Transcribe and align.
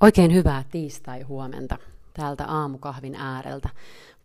Oikein 0.00 0.34
hyvää 0.34 0.64
tiistai-huomenta 0.70 1.78
täältä 2.14 2.44
aamukahvin 2.46 3.14
ääreltä. 3.14 3.68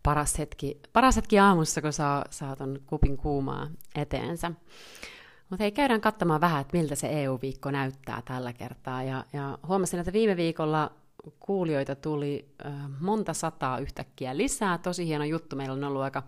Paras 0.02 0.38
hetki, 0.38 0.80
paras 0.92 1.16
hetki 1.16 1.38
aamussa, 1.38 1.82
kun 1.82 1.92
saa, 1.92 2.24
saa 2.30 2.56
ton 2.56 2.80
kupin 2.86 3.16
kuumaa 3.16 3.68
eteensä. 3.94 4.52
Mutta 5.50 5.62
hei, 5.62 5.72
käydään 5.72 6.00
katsomaan 6.00 6.40
vähän, 6.40 6.60
että 6.60 6.76
miltä 6.76 6.94
se 6.94 7.08
EU-viikko 7.22 7.70
näyttää 7.70 8.22
tällä 8.24 8.52
kertaa. 8.52 9.02
Ja, 9.02 9.24
ja 9.32 9.58
huomasin, 9.68 10.00
että 10.00 10.12
viime 10.12 10.36
viikolla 10.36 10.92
kuulijoita 11.40 11.94
tuli 11.94 12.54
monta 13.00 13.34
sataa 13.34 13.78
yhtäkkiä 13.78 14.36
lisää. 14.36 14.78
Tosi 14.78 15.06
hieno 15.06 15.24
juttu. 15.24 15.56
Meillä 15.56 15.72
on 15.72 15.84
ollut 15.84 16.02
aika, 16.02 16.22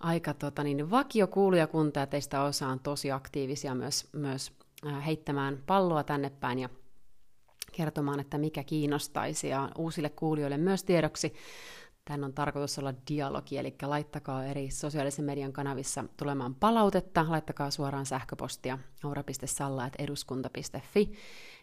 aika 0.00 0.34
tota 0.34 0.64
niin, 0.64 0.90
vakiokuulijakunta 0.90 2.00
ja 2.00 2.06
teistä 2.06 2.42
osa 2.42 2.68
on 2.68 2.80
tosi 2.80 3.12
aktiivisia 3.12 3.74
myös, 3.74 4.08
myös 4.12 4.52
heittämään 5.06 5.58
palloa 5.66 6.04
tänne 6.04 6.30
päin 6.30 6.58
ja 6.58 6.68
kertomaan, 7.78 8.20
että 8.20 8.38
mikä 8.38 8.64
kiinnostaisi 8.64 9.48
ja 9.48 9.68
uusille 9.78 10.10
kuulijoille 10.10 10.56
myös 10.56 10.84
tiedoksi. 10.84 11.34
Tän 12.04 12.24
on 12.24 12.32
tarkoitus 12.32 12.78
olla 12.78 12.94
dialogi, 13.10 13.58
eli 13.58 13.74
laittakaa 13.82 14.44
eri 14.44 14.70
sosiaalisen 14.70 15.24
median 15.24 15.52
kanavissa 15.52 16.04
tulemaan 16.16 16.54
palautetta, 16.54 17.26
laittakaa 17.28 17.70
suoraan 17.70 18.06
sähköpostia 18.06 18.78
aura.salla.eduskunta.fi 19.04 21.12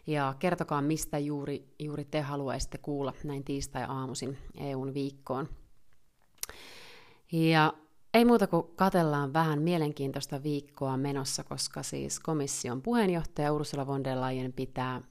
ja 0.06 0.34
kertokaa, 0.38 0.82
mistä 0.82 1.18
juuri, 1.18 1.68
juuri 1.78 2.04
te 2.04 2.20
haluaisitte 2.20 2.78
kuulla 2.78 3.12
näin 3.24 3.44
tiistai-aamuisin 3.44 4.38
EUn 4.60 4.94
viikkoon. 4.94 5.48
Ja 7.32 7.72
ei 8.14 8.24
muuta 8.24 8.46
kuin 8.46 8.66
katellaan 8.76 9.32
vähän 9.32 9.62
mielenkiintoista 9.62 10.42
viikkoa 10.42 10.96
menossa, 10.96 11.44
koska 11.44 11.82
siis 11.82 12.20
komission 12.20 12.82
puheenjohtaja 12.82 13.52
Ursula 13.52 13.86
von 13.86 14.04
der 14.04 14.20
Leyen 14.20 14.52
pitää 14.52 15.02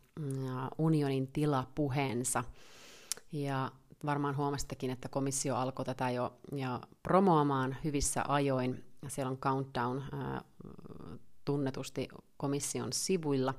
unionin 0.78 1.28
tilapuheensa. 1.28 2.44
Ja 3.32 3.72
varmaan 4.06 4.38
huomasittekin, 4.38 4.92
että 4.92 5.10
komissio 5.10 5.56
alkoi 5.56 5.86
tätä 5.86 6.10
jo 6.10 6.34
ja 6.56 6.82
promoamaan 7.04 7.78
hyvissä 7.84 8.24
ajoin. 8.28 8.84
Siellä 9.08 9.32
on 9.32 9.38
countdown 9.38 10.02
ää, 10.12 10.42
tunnetusti 11.46 12.08
komission 12.38 12.94
sivuilla. 12.94 13.54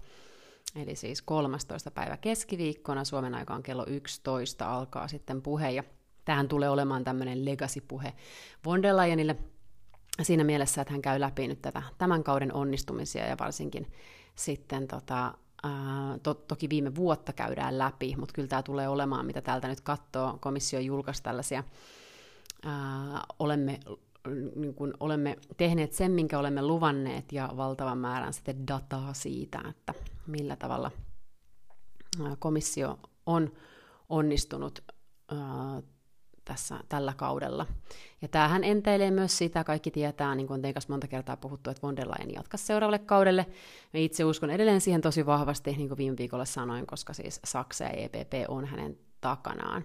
Eli 0.77 0.97
siis 0.97 1.23
13. 1.23 1.91
päivä 1.91 2.17
keskiviikkona, 2.17 3.05
Suomen 3.05 3.35
aikaan 3.35 3.63
kello 3.63 3.85
11 3.87 4.75
alkaa 4.75 5.09
sitten 5.09 5.43
puhe. 5.43 5.71
Ja 5.71 5.85
tähän 6.25 6.49
tulee 6.49 6.69
olemaan 6.71 7.05
tämmöinen 7.05 7.45
legacy-puhe 7.45 8.13
von 8.65 8.83
der 8.83 8.97
Leyenille 8.97 9.37
siinä 10.23 10.45
mielessä, 10.45 10.81
että 10.81 10.93
hän 10.93 11.03
käy 11.03 11.21
läpi 11.21 11.49
nyt 11.49 11.63
tätä 11.63 11.83
tämän 11.99 12.25
kauden 12.25 12.55
onnistumisia 12.55 13.27
ja 13.27 13.37
varsinkin 13.41 13.93
sitten 14.35 14.89
tota, 14.89 15.35
to, 16.23 16.35
toki 16.35 16.69
viime 16.69 16.95
vuotta 16.95 17.33
käydään 17.33 17.79
läpi, 17.79 18.17
mutta 18.17 18.33
kyllä 18.33 18.49
tämä 18.49 18.63
tulee 18.63 18.89
olemaan, 18.89 19.27
mitä 19.27 19.41
täältä 19.41 19.69
nyt 19.69 19.81
katsoo. 19.81 20.39
Komissio 20.41 20.81
julkaisi 20.81 21.23
tällaisia, 21.23 21.65
ää, 22.65 23.25
olemme, 23.39 23.81
niin 24.57 24.75
kuin 24.75 24.95
olemme 25.01 25.39
tehneet 25.57 25.93
sen, 25.93 26.13
minkä 26.13 26.39
olemme 26.39 26.63
luvanneet, 26.63 27.33
ja 27.33 27.53
valtavan 27.57 27.99
määrän 27.99 28.33
sitten 28.33 28.67
dataa 28.67 29.13
siitä, 29.15 29.61
että 29.69 29.95
millä 30.27 30.57
tavalla 30.57 30.91
komissio 32.39 32.99
on 33.27 33.53
onnistunut 34.09 34.85
ää, 35.31 35.83
tässä, 36.47 36.79
tällä 36.89 37.15
kaudella. 37.17 37.67
Ja 38.23 38.29
tämähän 38.29 38.65
enteilee 38.65 39.11
myös 39.11 39.39
sitä, 39.39 39.65
kaikki 39.65 39.91
tietää, 39.91 40.35
niin 40.35 40.47
kuin 40.47 40.63
teikas 40.63 40.89
monta 40.89 41.09
kertaa 41.09 41.37
puhuttu, 41.37 41.71
että 41.71 41.83
von 41.83 41.97
der 41.97 42.09
Leyen 42.09 42.35
jatkaa 42.35 42.59
seuraavalle 42.59 42.99
kaudelle. 42.99 43.47
Mä 43.95 44.01
itse 44.01 44.25
uskon 44.25 44.51
edelleen 44.51 44.81
siihen 44.81 45.01
tosi 45.01 45.27
vahvasti, 45.27 45.73
niin 45.73 45.89
kuin 45.89 45.99
viime 45.99 46.17
viikolla 46.19 46.45
sanoin, 46.45 46.87
koska 46.87 47.13
siis 47.13 47.41
Saksa 47.45 47.85
ja 47.85 47.91
EPP 47.91 48.33
on 48.49 48.65
hänen 48.65 48.99
takanaan. 49.21 49.85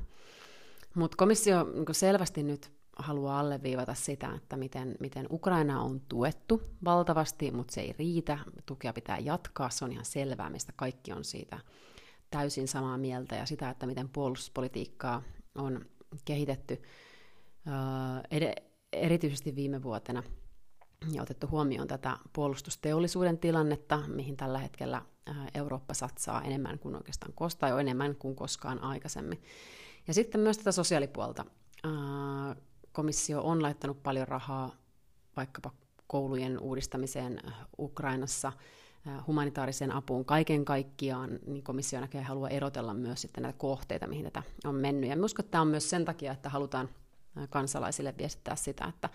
Mutta 0.96 1.18
komissio 1.18 1.64
niin 1.64 1.86
selvästi 1.92 2.44
nyt 2.44 2.72
haluaa 2.98 3.40
alleviivata 3.40 3.94
sitä, 3.94 4.34
että 4.36 4.58
miten, 4.58 4.96
miten 5.00 5.28
Ukraina 5.32 5.82
on 5.82 6.02
tuettu 6.10 6.62
valtavasti, 6.84 7.52
mutta 7.52 7.74
se 7.74 7.82
ei 7.82 7.96
riitä. 8.00 8.40
Tukea 8.66 8.94
pitää 8.94 9.20
jatkaa, 9.20 9.70
se 9.70 9.86
on 9.86 9.92
ihan 9.92 10.06
selvää, 10.06 10.50
mistä 10.50 10.74
kaikki 10.76 11.14
on 11.14 11.24
siitä 11.24 11.60
täysin 12.32 12.68
samaa 12.68 12.98
mieltä, 12.98 13.36
ja 13.36 13.46
sitä, 13.46 13.70
että 13.70 13.86
miten 13.86 14.10
puolustuspolitiikkaa 14.10 15.24
on 15.56 15.86
kehitetty 16.26 16.82
erityisesti 18.94 19.56
viime 19.56 19.84
vuotena 19.84 20.24
ja 21.12 21.22
otettu 21.22 21.48
huomioon 21.48 21.88
tätä 21.88 22.18
puolustusteollisuuden 22.34 23.38
tilannetta, 23.38 24.00
mihin 24.08 24.38
tällä 24.38 24.60
hetkellä 24.60 25.02
Eurooppa 25.54 25.94
satsaa 25.94 26.42
enemmän 26.42 26.80
kuin 26.80 26.96
oikeastaan 26.96 27.34
kostaa, 27.34 27.70
jo 27.70 27.78
enemmän 27.78 28.16
kuin 28.16 28.36
koskaan 28.36 28.84
aikaisemmin. 28.84 29.42
Ja 30.08 30.14
sitten 30.14 30.42
myös 30.42 30.58
tätä 30.58 30.72
sosiaalipuolta. 30.72 31.46
Komissio 32.92 33.42
on 33.42 33.64
laittanut 33.64 34.04
paljon 34.04 34.28
rahaa 34.28 34.76
vaikkapa 35.36 35.72
koulujen 36.08 36.60
uudistamiseen 36.60 37.40
Ukrainassa, 37.80 38.54
humanitaariseen 39.28 39.92
apuun 39.92 40.26
kaiken 40.26 40.66
kaikkiaan, 40.66 41.40
niin 41.48 41.64
komissio 41.64 42.00
näkee 42.00 42.22
haluaa 42.22 42.50
erotella 42.50 42.94
myös 42.94 43.22
sitten 43.22 43.42
näitä 43.42 43.58
kohteita, 43.58 44.08
mihin 44.08 44.24
tätä 44.24 44.44
on 44.66 44.76
mennyt. 44.76 45.10
Ja 45.10 45.16
uskon, 45.24 45.44
että 45.44 45.52
tämä 45.52 45.62
on 45.62 45.68
myös 45.68 45.90
sen 45.90 46.06
takia, 46.06 46.32
että 46.32 46.50
halutaan 46.50 46.90
kansalaisille 47.50 48.14
viestittää 48.18 48.56
sitä, 48.56 48.86
että, 48.86 49.10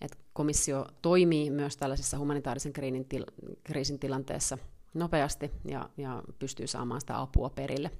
että 0.00 0.16
komissio 0.32 0.86
toimii 1.02 1.50
myös 1.50 1.76
tällaisessa 1.76 2.18
humanitaarisen 2.18 2.72
kriisin, 2.72 3.04
til, 3.04 3.24
kriisin 3.64 3.98
tilanteessa 3.98 4.58
nopeasti 4.94 5.50
ja, 5.64 5.88
ja 5.96 6.22
pystyy 6.38 6.66
saamaan 6.66 7.00
sitä 7.00 7.20
apua 7.20 7.50
perille. 7.50 7.90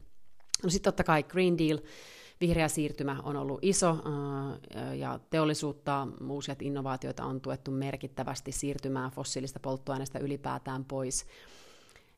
No 0.62 0.70
sitten 0.70 0.92
totta 0.92 1.04
kai 1.04 1.22
Green 1.22 1.58
Deal, 1.58 1.78
vihreä 2.46 2.68
siirtymä 2.68 3.16
on 3.22 3.36
ollut 3.36 3.58
iso 3.62 3.96
ja 4.96 5.20
teollisuutta, 5.30 6.08
uusia 6.28 6.56
innovaatioita 6.60 7.24
on 7.24 7.40
tuettu 7.40 7.70
merkittävästi 7.70 8.52
siirtymään 8.52 9.10
fossiilista 9.10 9.60
polttoaineista 9.60 10.18
ylipäätään 10.18 10.84
pois. 10.84 11.26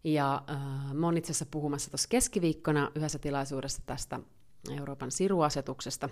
Ja 0.05 0.43
äh, 0.51 0.95
mä 0.95 1.13
itse 1.17 1.33
asiassa 1.33 1.47
puhumassa 1.51 1.91
tuossa 1.91 2.09
keskiviikkona 2.09 2.91
yhdessä 2.95 3.19
tilaisuudessa 3.19 3.83
tästä 3.87 4.21
Euroopan 4.79 5.11
siruasetuksesta. 5.11 6.09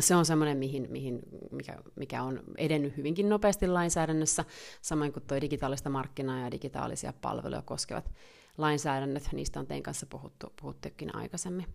Se 0.00 0.14
on 0.14 0.26
semmoinen, 0.26 0.58
mihin, 0.58 0.86
mihin, 0.90 1.20
mikä, 1.52 1.78
mikä 1.96 2.22
on 2.22 2.40
edennyt 2.56 2.96
hyvinkin 2.96 3.28
nopeasti 3.28 3.66
lainsäädännössä, 3.66 4.44
samoin 4.82 5.12
kuin 5.12 5.22
tuo 5.26 5.40
digitaalista 5.40 5.90
markkinaa 5.90 6.40
ja 6.40 6.50
digitaalisia 6.50 7.12
palveluja 7.20 7.62
koskevat 7.62 8.10
lainsäädännöt, 8.58 9.28
niistä 9.32 9.60
on 9.60 9.66
teidän 9.66 9.82
kanssa 9.82 10.06
puhuttu, 10.06 10.52
puhuttukin 10.60 11.16
aikaisemmin. 11.16 11.66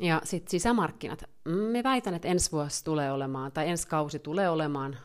Ja 0.00 0.20
sitten 0.24 0.50
sisämarkkinat. 0.50 1.24
Me 1.44 1.82
väitän, 1.82 2.14
että 2.14 2.28
ensi 2.28 2.52
vuosi 2.52 2.84
tulee 2.84 3.12
olemaan, 3.12 3.52
tai 3.52 3.68
ensi 3.68 3.88
kausi 3.88 4.18
tulee 4.18 4.48
olemaan 4.48 4.96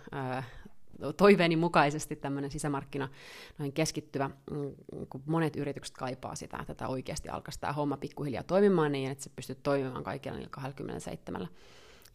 toiveeni 1.18 1.56
mukaisesti 1.56 2.16
tämmöinen 2.16 2.52
sisämarkkina 2.52 3.10
noin 3.58 3.74
keskittyvä, 3.74 4.30
mm, 4.52 4.72
kun 5.10 5.24
monet 5.26 5.56
yritykset 5.56 5.98
kaipaa 5.98 6.36
sitä, 6.36 6.58
että 6.62 6.76
tämä 6.76 6.90
oikeasti 6.90 7.30
alkaisi 7.30 7.60
tämä 7.60 7.74
homma 7.74 7.98
pikkuhiljaa 7.98 8.44
toimimaan 8.44 8.92
niin, 8.92 9.12
että 9.12 9.24
se 9.24 9.32
pystyy 9.36 9.56
toimimaan 9.56 10.04
kaikilla 10.04 10.38
niillä 10.38 10.50
27 10.52 11.48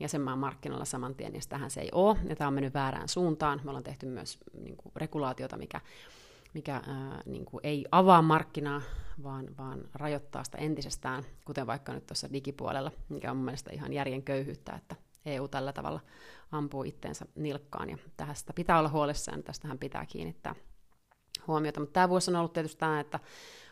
jäsenmaan 0.01 0.39
markkinoilla 0.39 0.85
saman 0.85 1.15
tien, 1.15 1.35
ja 1.35 1.41
tähän 1.49 1.71
se 1.71 1.81
ei 1.81 1.89
ole, 1.93 2.17
ja 2.29 2.37
tämä 2.37 2.49
on 2.49 2.55
mennyt 2.55 2.75
väärään 2.75 3.09
suuntaan. 3.09 3.61
Me 3.65 3.71
ollaan 3.71 3.85
tehty 3.85 4.07
myös 4.07 4.39
niin 4.63 4.77
kuin, 4.77 4.93
regulaatiota, 4.97 5.57
mikä 5.57 5.81
mikä 6.55 6.75
ää, 6.75 7.23
niin 7.27 7.45
kuin 7.45 7.61
ei 7.65 7.87
avaa 7.93 8.23
markkinaa, 8.23 8.83
vaan, 9.23 9.57
vaan 9.59 9.81
rajoittaa 9.95 10.45
sitä 10.45 10.59
entisestään, 10.59 11.25
kuten 11.45 11.67
vaikka 11.67 11.93
nyt 11.93 12.07
tuossa 12.07 12.33
digipuolella, 12.33 12.93
mikä 13.09 13.31
on 13.31 13.37
mun 13.37 13.45
mielestä 13.45 13.71
ihan 13.73 13.93
järjen 13.93 14.23
köyhyyttä, 14.23 14.73
että 14.73 14.97
EU 15.27 15.49
tällä 15.49 15.73
tavalla 15.73 16.01
ampuu 16.53 16.85
itteensä 16.85 17.27
nilkkaan, 17.35 17.91
ja 17.91 17.99
tästä 18.17 18.53
pitää 18.53 18.79
olla 18.79 18.89
huolissaan, 18.89 19.39
ja 19.39 19.43
tästähän 19.43 19.79
pitää 19.79 20.07
kiinnittää 20.07 20.55
huomiota. 21.47 21.81
Mutta 21.81 21.93
tämä 21.93 22.09
vuosi 22.09 22.31
on 22.31 22.37
ollut 22.37 22.53
tietysti 22.53 22.79
tämä, 22.81 23.01
että 23.01 23.21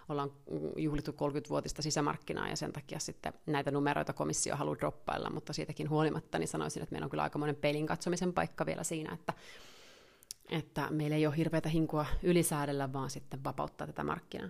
ollaan 0.09 0.33
juhlittu 0.77 1.11
30-vuotista 1.11 1.83
sisämarkkinaa, 1.83 2.49
ja 2.49 2.57
sen 2.57 2.73
takia 2.73 2.99
sitten 2.99 3.33
näitä 3.47 3.71
numeroita 3.71 4.13
komissio 4.13 4.57
haluaa 4.57 4.79
droppailla, 4.79 5.31
mutta 5.31 5.53
siitäkin 5.53 5.91
huolimatta 5.91 6.39
niin 6.39 6.49
sanoisin, 6.49 6.83
että 6.83 6.93
meillä 6.93 7.05
on 7.05 7.11
kyllä 7.11 7.23
aikamoinen 7.23 7.57
pelin 7.57 7.87
katsomisen 7.87 8.33
paikka 8.33 8.67
vielä 8.67 8.85
siinä, 8.85 9.15
että 9.15 9.33
että 10.51 10.91
meillä 10.91 11.17
ei 11.17 11.27
ole 11.27 11.37
hirveätä 11.37 11.69
hinkua 11.69 12.07
ylisäädellä, 12.23 12.93
vaan 12.93 13.11
sitten 13.11 13.45
vapauttaa 13.45 13.87
tätä 13.87 14.05
markkinaa. 14.05 14.49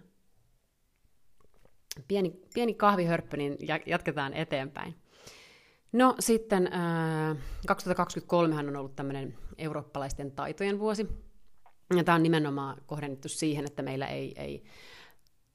Pieni, 2.08 2.40
pieni 2.54 2.74
kahvihörppö, 2.74 3.36
niin 3.36 3.56
jatketaan 3.86 4.34
eteenpäin. 4.34 4.94
No 5.92 6.14
sitten 6.18 6.72
äh, 6.72 7.36
2023 7.66 8.54
on 8.54 8.76
ollut 8.76 8.96
tämmöinen 8.96 9.38
eurooppalaisten 9.58 10.30
taitojen 10.30 10.78
vuosi. 10.78 11.06
Ja 11.96 12.04
tämä 12.04 12.16
on 12.16 12.22
nimenomaan 12.22 12.82
kohdennettu 12.86 13.28
siihen, 13.28 13.64
että 13.64 13.82
meillä 13.82 14.06
ei, 14.06 14.34
ei 14.36 14.64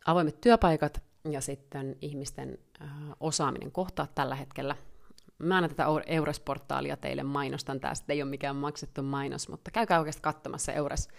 avoimet 0.06 0.42
työpaikat 0.42 1.04
ja 1.30 1.42
sitten 1.42 1.96
ihmisten 2.02 2.58
äh, 2.82 2.90
osaaminen 3.20 3.72
kohtaa 3.72 4.08
tällä 4.08 4.36
hetkellä 4.36 4.76
Mä 5.44 5.58
annan 5.58 5.70
tätä 5.70 5.86
Eures-portaalia 6.06 6.98
teille 6.98 7.24
mainostan. 7.24 7.80
Tästä 7.80 8.14
ei 8.14 8.22
ole 8.22 8.30
mikään 8.30 8.56
maksettu 8.56 9.04
mainos, 9.04 9.50
mutta 9.50 9.72
käykää 9.72 10.00
oikeasti 10.00 10.22
katsomassa 10.22 10.74
Eures, 10.74 11.10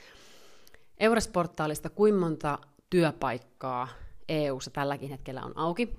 Eures-portaalista, 0.99 1.91
kuinka 1.91 2.21
monta 2.21 2.59
työpaikkaa 2.91 3.89
EU-ssa 4.29 4.71
tälläkin 4.71 5.11
hetkellä 5.11 5.43
on 5.43 5.59
auki. 5.59 5.97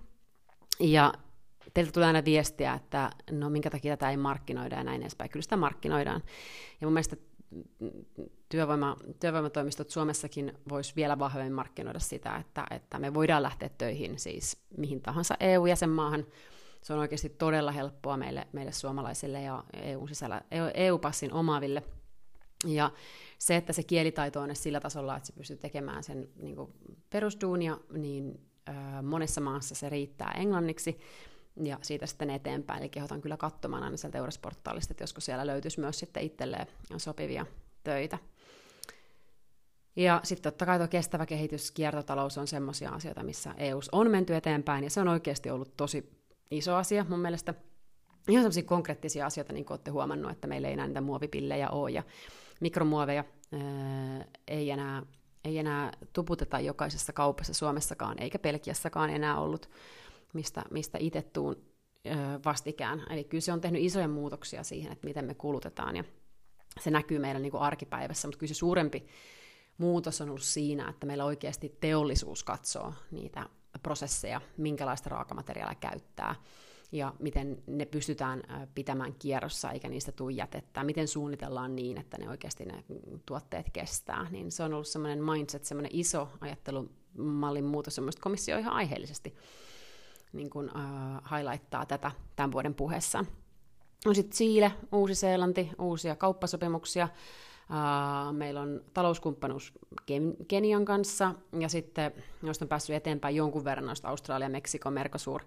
Ja 0.79 1.13
teiltä 1.73 1.91
tulee 1.91 2.07
aina 2.07 2.25
viestiä, 2.25 2.73
että 2.73 3.09
no 3.31 3.49
minkä 3.49 3.69
takia 3.69 3.97
tätä 3.97 4.09
ei 4.09 4.17
markkinoida 4.17 4.75
ja 4.75 4.83
näin 4.83 5.01
edespäin. 5.01 5.29
Kyllä 5.29 5.43
sitä 5.43 5.57
markkinoidaan. 5.57 6.23
Ja 6.81 6.87
mun 6.87 6.93
mielestä 6.93 7.15
työvoima, 8.49 8.97
työvoimatoimistot 9.19 9.89
Suomessakin 9.89 10.53
vois 10.69 10.95
vielä 10.95 11.19
vahvemmin 11.19 11.53
markkinoida 11.53 11.99
sitä, 11.99 12.35
että, 12.35 12.65
että 12.69 12.99
me 12.99 13.13
voidaan 13.13 13.43
lähteä 13.43 13.69
töihin 13.77 14.19
siis 14.19 14.57
mihin 14.77 15.01
tahansa 15.01 15.35
EU-jäsenmaahan. 15.39 16.25
Se 16.85 16.93
on 16.93 16.99
oikeasti 16.99 17.29
todella 17.29 17.71
helppoa 17.71 18.17
meille, 18.17 18.47
meille 18.51 18.71
suomalaisille 18.71 19.41
ja 19.41 19.63
EU-sisällä, 19.73 20.41
EU-passin 20.73 21.33
omaaville. 21.33 21.83
Ja 22.65 22.91
se, 23.37 23.55
että 23.55 23.73
se 23.73 23.83
kielitaito 23.83 24.41
on 24.41 24.55
sillä 24.55 24.79
tasolla, 24.79 25.17
että 25.17 25.27
se 25.27 25.33
pystyy 25.33 25.57
tekemään 25.57 26.03
sen 26.03 26.29
niin 26.35 26.57
perusduunia, 27.09 27.77
niin 27.91 28.41
äh, 28.69 29.03
monessa 29.03 29.41
maassa 29.41 29.75
se 29.75 29.89
riittää 29.89 30.31
englanniksi 30.37 30.99
ja 31.63 31.79
siitä 31.81 32.05
sitten 32.05 32.29
eteenpäin. 32.29 32.81
Eli 32.81 32.89
kehotan 32.89 33.21
kyllä 33.21 33.37
katsomaan 33.37 33.83
aina 33.83 33.97
sieltä 33.97 34.17
Eurosportaalista, 34.17 34.93
että 34.93 35.03
joskus 35.03 35.25
siellä 35.25 35.47
löytyisi 35.47 35.79
myös 35.79 35.99
sitten 35.99 36.23
itselleen 36.23 36.67
sopivia 36.97 37.45
töitä. 37.83 38.17
Ja 39.95 40.19
sitten 40.23 40.51
totta 40.51 40.65
kai 40.65 40.77
tuo 40.77 40.87
kestävä 40.87 41.25
kehitys, 41.25 41.71
kiertotalous 41.71 42.37
on 42.37 42.47
semmoisia 42.47 42.89
asioita, 42.89 43.23
missä 43.23 43.53
EU 43.57 43.79
on 43.91 44.11
menty 44.11 44.35
eteenpäin, 44.35 44.83
ja 44.83 44.89
se 44.89 45.01
on 45.01 45.07
oikeasti 45.07 45.49
ollut 45.49 45.77
tosi 45.77 46.14
iso 46.51 46.75
asia 46.75 47.05
mun 47.09 47.19
mielestä. 47.19 47.53
Ihan 48.29 48.43
semmoisia 48.43 48.63
konkreettisia 48.63 49.25
asioita, 49.25 49.53
niin 49.53 49.65
kuin 49.65 49.75
olette 49.75 49.91
huomannut, 49.91 50.31
että 50.31 50.47
meillä 50.47 50.67
ei 50.67 50.73
enää 50.73 50.87
niitä 50.87 51.01
muovipillejä 51.01 51.69
ole, 51.69 51.91
ja 51.91 52.03
mikromuoveja 52.59 53.23
ää, 53.53 54.25
ei 54.47 54.71
enää, 54.71 55.03
ei 55.43 55.57
enää 55.57 55.91
tuputeta 56.13 56.59
jokaisessa 56.59 57.13
kaupassa 57.13 57.53
Suomessakaan, 57.53 58.21
eikä 58.21 58.39
Pelkiässäkaan 58.39 59.09
enää 59.09 59.39
ollut 59.39 59.69
mistä, 60.33 60.63
mistä 60.71 60.97
itse 61.01 61.21
tuun 61.21 61.55
vastikään. 62.45 63.03
Eli 63.09 63.23
kyllä 63.23 63.41
se 63.41 63.53
on 63.53 63.61
tehnyt 63.61 63.83
isoja 63.83 64.07
muutoksia 64.07 64.63
siihen, 64.63 64.91
että 64.91 65.07
miten 65.07 65.25
me 65.25 65.33
kulutetaan, 65.33 65.95
ja 65.95 66.03
se 66.79 66.91
näkyy 66.91 67.19
meidän 67.19 67.41
niin 67.41 67.51
kuin 67.51 67.63
arkipäivässä, 67.63 68.27
mutta 68.27 68.39
kyllä 68.39 68.53
se 68.53 68.57
suurempi 68.57 69.07
muutos 69.77 70.21
on 70.21 70.29
ollut 70.29 70.41
siinä, 70.41 70.89
että 70.89 71.05
meillä 71.05 71.25
oikeasti 71.25 71.77
teollisuus 71.79 72.43
katsoo 72.43 72.93
niitä 73.11 73.49
prosesseja, 73.85 74.41
minkälaista 74.57 75.09
raakamateriaalia 75.09 75.75
käyttää, 75.75 76.35
ja 76.91 77.13
miten 77.19 77.63
ne 77.67 77.85
pystytään 77.85 78.43
pitämään 78.75 79.13
kierrossa, 79.19 79.71
eikä 79.71 79.89
niistä 79.89 80.11
tule 80.11 80.31
jätettä, 80.31 80.83
miten 80.83 81.07
suunnitellaan 81.07 81.75
niin, 81.75 81.97
että 81.97 82.17
ne 82.17 82.29
oikeasti 82.29 82.65
ne 82.65 82.83
tuotteet 83.25 83.69
kestää, 83.73 84.27
niin 84.31 84.51
se 84.51 84.63
on 84.63 84.73
ollut 84.73 84.87
semmoinen 84.87 85.23
mindset, 85.23 85.65
semmoinen 85.65 85.91
iso 85.93 86.29
ajattelumallin 86.41 87.65
muutos, 87.65 87.95
semmoista 87.95 88.21
komissio 88.21 88.57
ihan 88.57 88.73
aiheellisesti 88.73 89.35
niin 90.33 90.49
kuin, 90.49 90.69
uh, 90.69 91.37
highlighttaa 91.37 91.85
tätä 91.85 92.11
tämän 92.35 92.51
vuoden 92.51 92.75
puheessaan. 92.75 93.27
On 94.05 94.15
sitten 94.15 94.37
Siile, 94.37 94.71
Uusi-Seelanti, 94.91 95.71
uusia 95.79 96.15
kauppasopimuksia. 96.15 97.09
Meillä 98.31 98.61
on 98.61 98.81
talouskumppanuus 98.93 99.73
Kenian 100.47 100.85
kanssa, 100.85 101.35
ja 101.59 101.69
sitten 101.69 102.11
noista 102.41 102.65
on 102.65 102.69
päässyt 102.69 102.95
eteenpäin 102.95 103.35
jonkun 103.35 103.63
verran 103.63 103.85
noista 103.85 104.09
Australia, 104.09 104.49
Meksiko, 104.49 104.91
Mercosur 104.91 105.41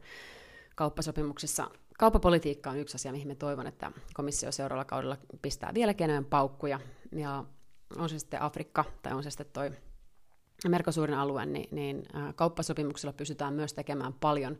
kauppasopimuksissa. 0.74 1.70
Kauppapolitiikka 1.98 2.70
on 2.70 2.78
yksi 2.78 2.94
asia, 2.94 3.12
mihin 3.12 3.28
me 3.28 3.34
toivon, 3.34 3.66
että 3.66 3.92
komissio 4.14 4.52
seuraavalla 4.52 4.84
kaudella 4.84 5.16
pistää 5.42 5.74
vielä 5.74 5.94
enemmän 5.98 6.24
paukkuja. 6.24 6.80
Ja 7.12 7.44
on 7.96 8.08
se 8.08 8.18
sitten 8.18 8.42
Afrikka 8.42 8.84
tai 9.02 9.12
on 9.12 9.22
se 9.22 9.30
sitten 9.30 9.46
toi 9.52 9.70
Merkosuurin 10.68 11.16
alue, 11.16 11.46
niin, 11.46 11.68
niin 11.70 12.02
kauppasopimuksilla 12.34 13.12
pystytään 13.12 13.54
myös 13.54 13.72
tekemään 13.72 14.12
paljon 14.12 14.58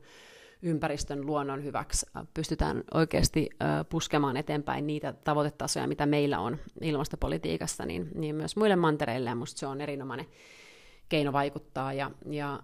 ympäristön 0.63 1.27
luonnon 1.27 1.65
hyväksi. 1.65 2.07
Pystytään 2.35 2.85
oikeasti 2.95 3.51
puskemaan 3.89 4.37
eteenpäin 4.37 4.87
niitä 4.87 5.13
tavoitetasoja, 5.13 5.87
mitä 5.89 6.07
meillä 6.07 6.39
on 6.39 6.59
ilmastopolitiikassa, 6.81 7.87
niin, 7.87 8.09
niin 8.15 8.35
myös 8.35 8.57
muille 8.57 8.77
mantereille, 8.77 9.31
ja 9.31 9.37
se 9.45 9.67
on 9.67 9.81
erinomainen 9.81 10.27
keino 11.09 11.33
vaikuttaa. 11.33 11.93
Ja, 11.93 12.11
ja 12.31 12.61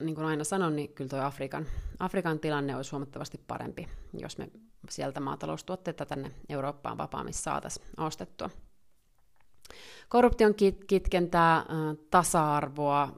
niin 0.00 0.14
kuin 0.14 0.26
aina 0.26 0.44
sanon, 0.44 0.76
niin 0.76 0.92
kyllä 0.94 1.08
tuo 1.08 1.20
Afrikan, 1.20 1.66
Afrikan 1.98 2.38
tilanne 2.38 2.76
olisi 2.76 2.90
huomattavasti 2.90 3.40
parempi, 3.46 3.88
jos 4.12 4.38
me 4.38 4.48
sieltä 4.90 5.20
maataloustuotteita 5.20 6.06
tänne 6.06 6.30
Eurooppaan 6.48 6.98
vapaammin 6.98 7.34
saataisiin 7.34 7.86
ostettua 7.96 8.50
korruption 10.08 10.52
kit- 10.52 10.84
kitkentää, 10.86 11.64
tasa-arvoa, 12.10 13.12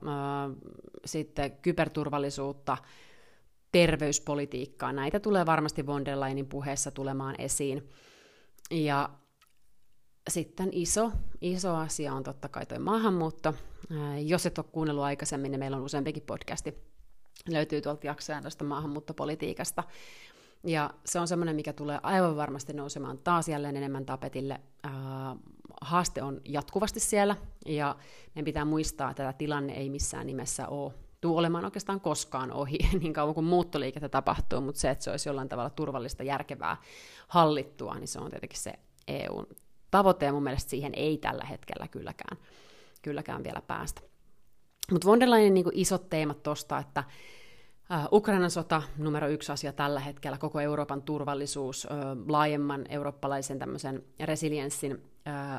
sitten 1.05 1.53
kyberturvallisuutta, 1.62 2.77
terveyspolitiikkaa. 3.72 4.93
Näitä 4.93 5.20
tulee 5.20 5.46
varmasti 5.46 5.87
von 5.87 6.05
der 6.05 6.20
Leyenin 6.20 6.46
puheessa 6.46 6.90
tulemaan 6.90 7.34
esiin. 7.38 7.90
Ja 8.70 9.11
sitten 10.31 10.69
iso, 10.72 11.12
iso 11.40 11.75
asia 11.75 12.14
on 12.14 12.22
totta 12.22 12.49
kai 12.49 12.67
tuo 12.67 12.78
maahanmuutto. 12.78 13.55
Jos 14.25 14.46
et 14.46 14.58
ole 14.58 14.67
kuunnellut 14.72 15.05
aikaisemmin, 15.05 15.50
niin 15.50 15.58
meillä 15.58 15.76
on 15.76 15.82
useampikin 15.82 16.22
podcasti. 16.22 16.75
Löytyy 17.49 17.81
tuolta 17.81 18.06
jaksoja 18.06 18.40
tuosta 18.40 18.64
maahanmuuttopolitiikasta. 18.64 19.84
Ja 20.67 20.90
se 21.06 21.20
on 21.20 21.28
semmoinen, 21.28 21.56
mikä 21.56 21.72
tulee 21.72 22.00
aivan 22.02 22.37
varmasti 22.37 22.72
nousemaan 22.72 23.19
taas 23.19 23.49
jälleen 23.49 23.76
enemmän 23.76 24.06
tapetille. 24.06 24.61
Haaste 25.81 26.22
on 26.22 26.40
jatkuvasti 26.44 27.00
siellä, 27.00 27.37
ja 27.67 27.96
meidän 28.34 28.44
pitää 28.44 28.64
muistaa, 28.64 29.11
että 29.11 29.22
tämä 29.22 29.32
tilanne 29.32 29.72
ei 29.72 29.90
missään 29.90 30.26
nimessä 30.26 30.69
ole 30.69 30.93
tuu 31.20 31.37
olemaan 31.37 31.64
oikeastaan 31.64 32.00
koskaan 32.00 32.52
ohi, 32.52 32.78
niin 33.00 33.12
kauan 33.12 33.34
kuin 33.34 33.46
muuttoliikettä 33.46 34.08
tapahtuu, 34.08 34.61
mutta 34.61 34.81
se, 34.81 34.90
että 34.90 35.05
se 35.05 35.11
olisi 35.11 35.28
jollain 35.28 35.49
tavalla 35.49 35.70
turvallista, 35.70 36.22
järkevää, 36.22 36.76
hallittua, 37.28 37.94
niin 37.94 38.08
se 38.08 38.19
on 38.19 38.31
tietenkin 38.31 38.61
se 38.61 38.72
EUn 39.08 39.46
tavoite, 39.90 40.26
ja 40.26 40.32
mun 40.32 40.43
mielestä 40.43 40.70
siihen 40.70 40.93
ei 40.94 41.19
tällä 41.19 41.44
hetkellä 41.44 41.88
kylläkään, 41.88 42.38
kylläkään 43.02 43.44
vielä 43.44 43.62
päästä. 43.67 44.00
Mutta 44.93 45.08
von 45.08 45.20
der 45.20 45.31
Leyenin 45.31 45.55
niin 45.55 45.67
isot 45.72 46.11
teemat 46.11 46.43
tuosta, 46.43 46.78
että 46.78 47.05
Ukrainan 48.12 48.50
sota, 48.50 48.82
numero 48.99 49.28
yksi 49.28 49.52
asia 49.52 49.72
tällä 49.72 50.00
hetkellä, 50.00 50.38
koko 50.38 50.61
Euroopan 50.61 51.02
turvallisuus, 51.02 51.87
laajemman 52.28 52.84
eurooppalaisen 52.88 53.58
tämmöisen 53.58 54.05
resilienssin 54.20 55.02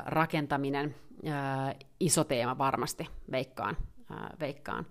rakentaminen, 0.06 0.94
iso 2.00 2.24
teema 2.24 2.58
varmasti, 2.58 3.08
veikkaan. 3.30 3.76
Veikkaan. 4.40 4.86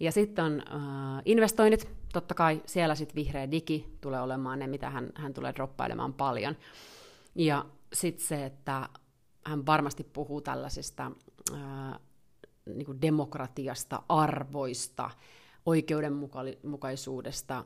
Ja 0.00 0.12
sitten 0.12 0.44
on 0.44 0.62
uh, 0.74 1.22
investoinnit, 1.24 1.90
totta 2.12 2.34
kai 2.34 2.62
siellä 2.66 2.94
sitten 2.94 3.14
vihreä 3.14 3.50
digi 3.50 3.96
tulee 4.00 4.20
olemaan 4.20 4.58
ne, 4.58 4.66
mitä 4.66 4.90
hän, 4.90 5.10
hän 5.14 5.34
tulee 5.34 5.54
droppailemaan 5.54 6.14
paljon. 6.14 6.56
Ja 7.34 7.64
sitten 7.92 8.26
se, 8.26 8.44
että 8.44 8.88
hän 9.46 9.66
varmasti 9.66 10.04
puhuu 10.04 10.40
tällaisista 10.40 11.12
uh, 11.52 11.58
niin 12.74 13.02
demokratiasta, 13.02 14.02
arvoista, 14.08 15.10
oikeudenmukaisuudesta. 15.66 17.64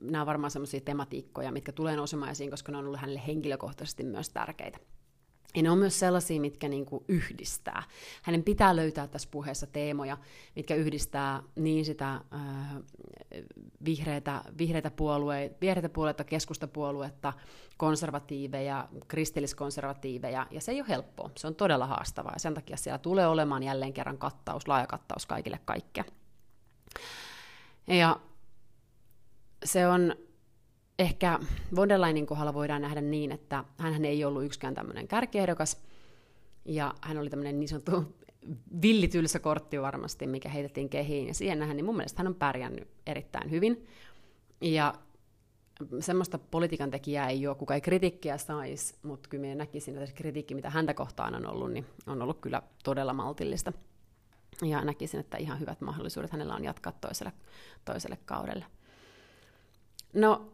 Nämä 0.00 0.20
on 0.20 0.26
varmaan 0.26 0.50
sellaisia 0.50 0.80
tematiikkoja, 0.80 1.52
mitkä 1.52 1.72
tulee 1.72 1.96
nousemaan 1.96 2.30
esiin, 2.30 2.50
koska 2.50 2.72
ne 2.72 2.78
on 2.78 2.86
ollut 2.86 3.00
hänelle 3.00 3.22
henkilökohtaisesti 3.26 4.04
myös 4.04 4.30
tärkeitä. 4.30 4.78
Ja 5.54 5.62
ne 5.62 5.70
on 5.70 5.78
myös 5.78 5.98
sellaisia, 5.98 6.40
mitkä 6.40 6.68
niin 6.68 6.86
kuin 6.86 7.04
yhdistää. 7.08 7.82
Hänen 8.22 8.42
pitää 8.42 8.76
löytää 8.76 9.06
tässä 9.06 9.28
puheessa 9.30 9.66
teemoja, 9.66 10.18
mitkä 10.56 10.74
yhdistää 10.74 11.42
niin 11.56 11.84
sitä 11.84 12.12
äh, 12.14 12.22
vihreitä, 13.84 14.44
vihreitä, 14.58 14.90
puolueita, 14.90 15.56
vihreitä 15.60 15.88
puolueita, 15.88 16.24
keskustapuoluetta, 16.24 17.32
konservatiiveja, 17.76 18.88
kristilliskonservatiiveja, 19.08 20.46
ja 20.50 20.60
se 20.60 20.72
ei 20.72 20.80
ole 20.80 20.88
helppoa. 20.88 21.30
Se 21.36 21.46
on 21.46 21.54
todella 21.54 21.86
haastavaa, 21.86 22.32
ja 22.32 22.40
sen 22.40 22.54
takia 22.54 22.76
siellä 22.76 22.98
tulee 22.98 23.26
olemaan 23.26 23.62
jälleen 23.62 23.92
kerran 23.92 24.18
kattaus, 24.18 24.68
laaja 24.68 24.86
kattaus 24.86 25.26
kaikille 25.26 25.60
kaikkea. 25.64 26.04
Ja 27.86 28.20
se 29.64 29.88
on 29.88 30.14
ehkä 31.00 31.38
von 31.76 31.88
der 31.88 32.00
Leyenin 32.00 32.26
kohdalla 32.26 32.54
voidaan 32.54 32.82
nähdä 32.82 33.00
niin, 33.00 33.32
että 33.32 33.64
hän 33.78 34.04
ei 34.04 34.24
ollut 34.24 34.44
yksikään 34.44 34.74
tämmöinen 34.74 35.08
kärkiehdokas, 35.08 35.82
ja 36.64 36.94
hän 37.00 37.18
oli 37.18 37.30
tämmöinen 37.30 37.60
niin 37.60 37.68
sanottu 37.68 38.16
villitylsä 38.82 39.38
kortti 39.38 39.82
varmasti, 39.82 40.26
mikä 40.26 40.48
heitettiin 40.48 40.88
kehiin, 40.88 41.28
ja 41.28 41.34
siihen 41.34 41.58
nähdään, 41.58 41.76
niin 41.76 41.84
mun 41.84 41.96
mielestä 41.96 42.22
hän 42.22 42.26
on 42.26 42.34
pärjännyt 42.34 42.88
erittäin 43.06 43.50
hyvin. 43.50 43.86
Ja 44.60 44.94
semmoista 46.00 46.38
politiikan 46.38 46.90
tekijää 46.90 47.28
ei 47.28 47.46
ole, 47.46 47.56
kuka 47.56 47.74
ei 47.74 47.80
kritiikkiä 47.80 48.38
saisi, 48.38 48.94
mutta 49.02 49.28
kyllä 49.28 49.42
minä 49.42 49.54
näkisin, 49.54 49.94
että 49.94 50.06
se 50.06 50.12
kritiikki, 50.12 50.54
mitä 50.54 50.70
häntä 50.70 50.94
kohtaan 50.94 51.34
on 51.34 51.46
ollut, 51.46 51.72
niin 51.72 51.86
on 52.06 52.22
ollut 52.22 52.40
kyllä 52.40 52.62
todella 52.84 53.12
maltillista 53.12 53.72
ja 54.62 54.84
näkisin, 54.84 55.20
että 55.20 55.36
ihan 55.36 55.60
hyvät 55.60 55.80
mahdollisuudet 55.80 56.32
hänellä 56.32 56.54
on 56.54 56.64
jatkaa 56.64 56.92
toiselle, 56.92 57.32
toiselle 57.84 58.18
kaudelle. 58.24 58.64
No, 60.14 60.52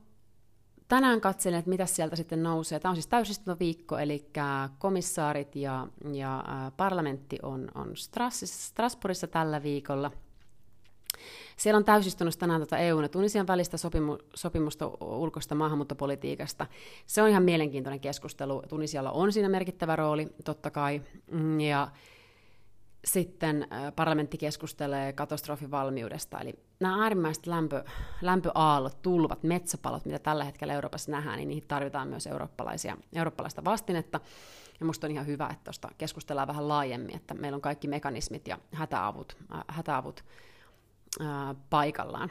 tänään 0.88 1.20
katselen, 1.20 1.58
että 1.58 1.70
mitä 1.70 1.86
sieltä 1.86 2.16
sitten 2.16 2.42
nousee. 2.42 2.80
Tämä 2.80 2.90
on 2.90 2.96
siis 2.96 3.06
täysistuntoviikko, 3.06 3.98
eli 3.98 4.30
komissaarit 4.78 5.56
ja, 5.56 5.86
ja 6.12 6.44
parlamentti 6.76 7.38
on, 7.42 7.68
on 7.74 7.92
Strasbourgissa 8.44 9.26
tällä 9.26 9.62
viikolla. 9.62 10.10
Siellä 11.56 11.78
on 11.78 11.84
täysistunnossa 11.84 12.40
tänään 12.40 12.60
tuota 12.60 12.78
EUn 12.78 13.02
ja 13.02 13.08
Tunisian 13.08 13.46
välistä 13.46 13.76
sopimu- 13.76 14.24
sopimusta 14.34 14.90
ulkoista 15.00 15.54
maahanmuuttopolitiikasta. 15.54 16.66
Se 17.06 17.22
on 17.22 17.28
ihan 17.28 17.42
mielenkiintoinen 17.42 18.00
keskustelu. 18.00 18.62
Tunisialla 18.68 19.10
on 19.10 19.32
siinä 19.32 19.48
merkittävä 19.48 19.96
rooli, 19.96 20.28
totta 20.44 20.70
kai. 20.70 21.02
Mm, 21.30 21.60
ja 21.60 21.88
sitten 23.04 23.68
parlamentti 23.96 24.38
keskustelee 24.38 25.12
katastrofivalmiudesta, 25.12 26.40
eli 26.40 26.54
nämä 26.80 27.02
äärimmäiset 27.02 27.46
lämpö, 27.46 27.84
lämpöaallot, 28.22 29.02
tulvat, 29.02 29.42
metsäpalot, 29.42 30.04
mitä 30.04 30.18
tällä 30.18 30.44
hetkellä 30.44 30.74
Euroopassa 30.74 31.10
nähdään, 31.10 31.36
niin 31.36 31.48
niihin 31.48 31.68
tarvitaan 31.68 32.08
myös 32.08 32.26
eurooppalaisia, 32.26 32.96
eurooppalaista 33.14 33.64
vastinetta. 33.64 34.20
Ja 34.80 34.84
minusta 34.86 35.06
on 35.06 35.10
ihan 35.10 35.26
hyvä, 35.26 35.48
että 35.52 35.64
tuosta 35.64 35.88
keskustellaan 35.98 36.48
vähän 36.48 36.68
laajemmin, 36.68 37.16
että 37.16 37.34
meillä 37.34 37.56
on 37.56 37.62
kaikki 37.62 37.88
mekanismit 37.88 38.48
ja 38.48 38.58
hätäavut, 38.72 39.36
äh, 39.54 39.64
hätäavut 39.68 40.24
äh, 41.20 41.56
paikallaan. 41.70 42.30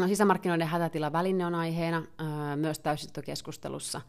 No, 0.00 0.08
sisämarkkinoiden 0.08 0.66
hätätilaväline 0.66 1.46
on 1.46 1.54
aiheena 1.54 1.96
äh, 1.98 2.56
myös 2.56 2.78
täysistökeskustelussa. 2.78 4.00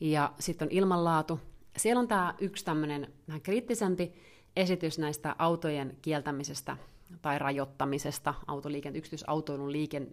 Ja 0.00 0.32
sitten 0.38 0.66
on 0.66 0.72
ilmanlaatu. 0.72 1.40
Siellä 1.76 2.00
on 2.00 2.08
tämä 2.08 2.34
yksi 2.40 2.64
tämmöinen 2.64 3.12
vähän 3.28 3.42
kriittisempi 3.42 4.12
esitys 4.56 4.98
näistä 4.98 5.36
autojen 5.38 5.96
kieltämisestä 6.02 6.76
tai 7.22 7.38
rajoittamisesta, 7.38 8.34
autoliiken, 8.46 8.96
yksityisautoilun 8.96 9.72
liiken, 9.72 10.08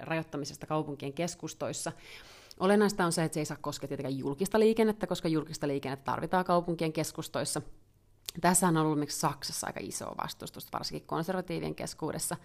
rajoittamisesta 0.00 0.66
kaupunkien 0.66 1.12
keskustoissa. 1.12 1.92
Olennaista 2.60 3.04
on 3.04 3.12
se, 3.12 3.24
että 3.24 3.34
se 3.34 3.40
ei 3.40 3.46
saa 3.46 3.56
koskea 3.60 3.88
tietenkään 3.88 4.18
julkista 4.18 4.60
liikennettä, 4.60 5.06
koska 5.06 5.28
julkista 5.28 5.68
liikennettä 5.68 6.04
tarvitaan 6.04 6.44
kaupunkien 6.44 6.92
keskustoissa. 6.92 7.62
Tässä 8.40 8.68
on 8.68 8.76
ollut 8.76 8.98
miksi 8.98 9.20
Saksassa 9.20 9.66
aika 9.66 9.80
iso 9.82 10.06
vastustus, 10.22 10.72
varsinkin 10.72 11.06
konservatiivien 11.06 11.74
keskuudessa. 11.74 12.36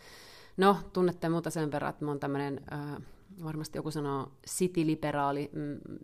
No, 0.58 0.78
tunnette 0.94 1.30
muuta 1.30 1.50
sen 1.50 1.72
verran, 1.72 1.90
että 1.90 2.06
mä 2.06 2.12
oon 2.12 2.20
tämmöinen, 2.20 2.62
äh, 2.74 3.02
varmasti 3.44 3.78
joku 3.78 3.92
sanoo 3.92 4.32
city-liberaali, 4.48 5.52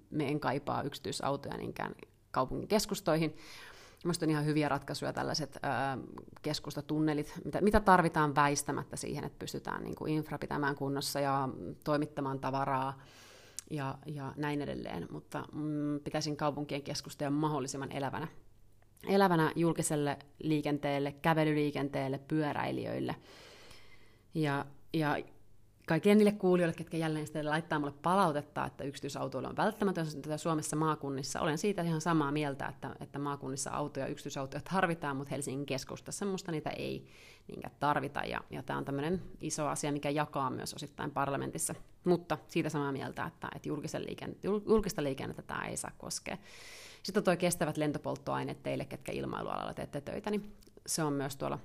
me 0.10 0.28
en 0.28 0.40
kaipaa 0.40 0.84
yksityisautoja 0.84 1.58
niinkään 1.58 1.96
kaupungin 2.32 2.68
keskustoihin. 2.68 3.36
Minusta 4.04 4.26
on 4.26 4.30
ihan 4.30 4.46
hyviä 4.46 4.70
ratkaisuja 4.70 5.14
tällaiset 5.14 5.60
äh, 5.66 6.00
keskustatunnelit, 6.42 7.34
mitä, 7.46 7.62
mitä 7.62 7.80
tarvitaan 7.80 8.36
väistämättä 8.36 8.96
siihen, 8.96 9.24
että 9.24 9.40
pystytään 9.40 9.84
niin 9.84 9.96
kuin 9.96 10.14
infra 10.14 10.38
pitämään 10.38 10.76
kunnossa 10.76 11.20
ja 11.20 11.50
toimittamaan 11.84 12.40
tavaraa 12.40 13.02
ja, 13.72 13.98
ja 14.06 14.34
näin 14.36 14.62
edelleen, 14.62 15.08
mutta 15.12 15.46
mm, 15.52 16.00
pitäisin 16.00 16.38
kaupunkien 16.38 16.82
keskustoja 16.82 17.30
mahdollisimman 17.30 17.92
elävänä, 17.92 18.28
elävänä 19.08 19.52
julkiselle 19.56 20.18
liikenteelle, 20.44 21.12
kävelyliikenteelle, 21.12 22.18
pyöräilijöille. 22.28 23.16
Ja, 24.34 24.66
ja 24.94 25.18
kaikille 25.92 26.16
niille 26.16 26.32
kuulijoille, 26.32 26.74
ketkä 26.74 26.98
jälleen 26.98 27.28
sitten 27.28 27.46
laittaa 27.46 27.80
mulle 27.80 27.94
palautetta, 28.02 28.66
että 28.66 28.84
yksityisautoilu 28.84 29.48
on 29.48 29.58
välttämätöntä 29.58 30.38
Suomessa 30.38 30.76
maakunnissa. 30.76 31.42
Olen 31.42 31.58
siitä 31.58 31.82
ihan 31.82 32.02
samaa 32.02 32.32
mieltä, 32.32 32.68
että, 32.68 32.96
että 33.00 33.20
maakunnissa 33.20 33.72
autoja, 33.72 34.08
yksityisautoja 34.08 34.62
tarvitaan, 34.74 35.18
mutta 35.18 35.32
Helsingin 35.32 35.66
keskustassa 35.66 36.26
musta 36.26 36.52
niitä 36.52 36.70
ei 36.70 37.06
niinkään 37.48 37.76
tarvita. 37.80 38.20
Ja, 38.20 38.42
ja 38.50 38.64
tämä 38.64 38.80
on 38.80 38.86
tämmöinen 38.86 39.22
iso 39.42 39.68
asia, 39.68 39.92
mikä 39.92 40.10
jakaa 40.10 40.50
myös 40.50 40.74
osittain 40.74 41.12
parlamentissa. 41.12 41.76
Mutta 42.04 42.38
siitä 42.48 42.70
samaa 42.70 42.92
mieltä, 42.92 43.26
että, 43.26 43.50
että 43.56 43.70
julkisen 43.70 44.06
liikenne, 44.06 44.36
julkista 44.66 45.04
liikennettä 45.04 45.42
tämä 45.42 45.66
ei 45.66 45.78
saa 45.78 45.92
koskea. 45.98 46.38
Sitten 47.04 47.24
tuo 47.24 47.38
kestävät 47.38 47.78
lentopolttoaineet 47.78 48.64
teille, 48.64 48.86
ketkä 48.86 49.12
ilmailualalla 49.12 49.74
teette 49.74 50.02
töitä, 50.02 50.32
niin 50.32 50.56
se 50.86 51.04
on 51.04 51.14
myös 51.14 51.36
tuolla 51.36 51.60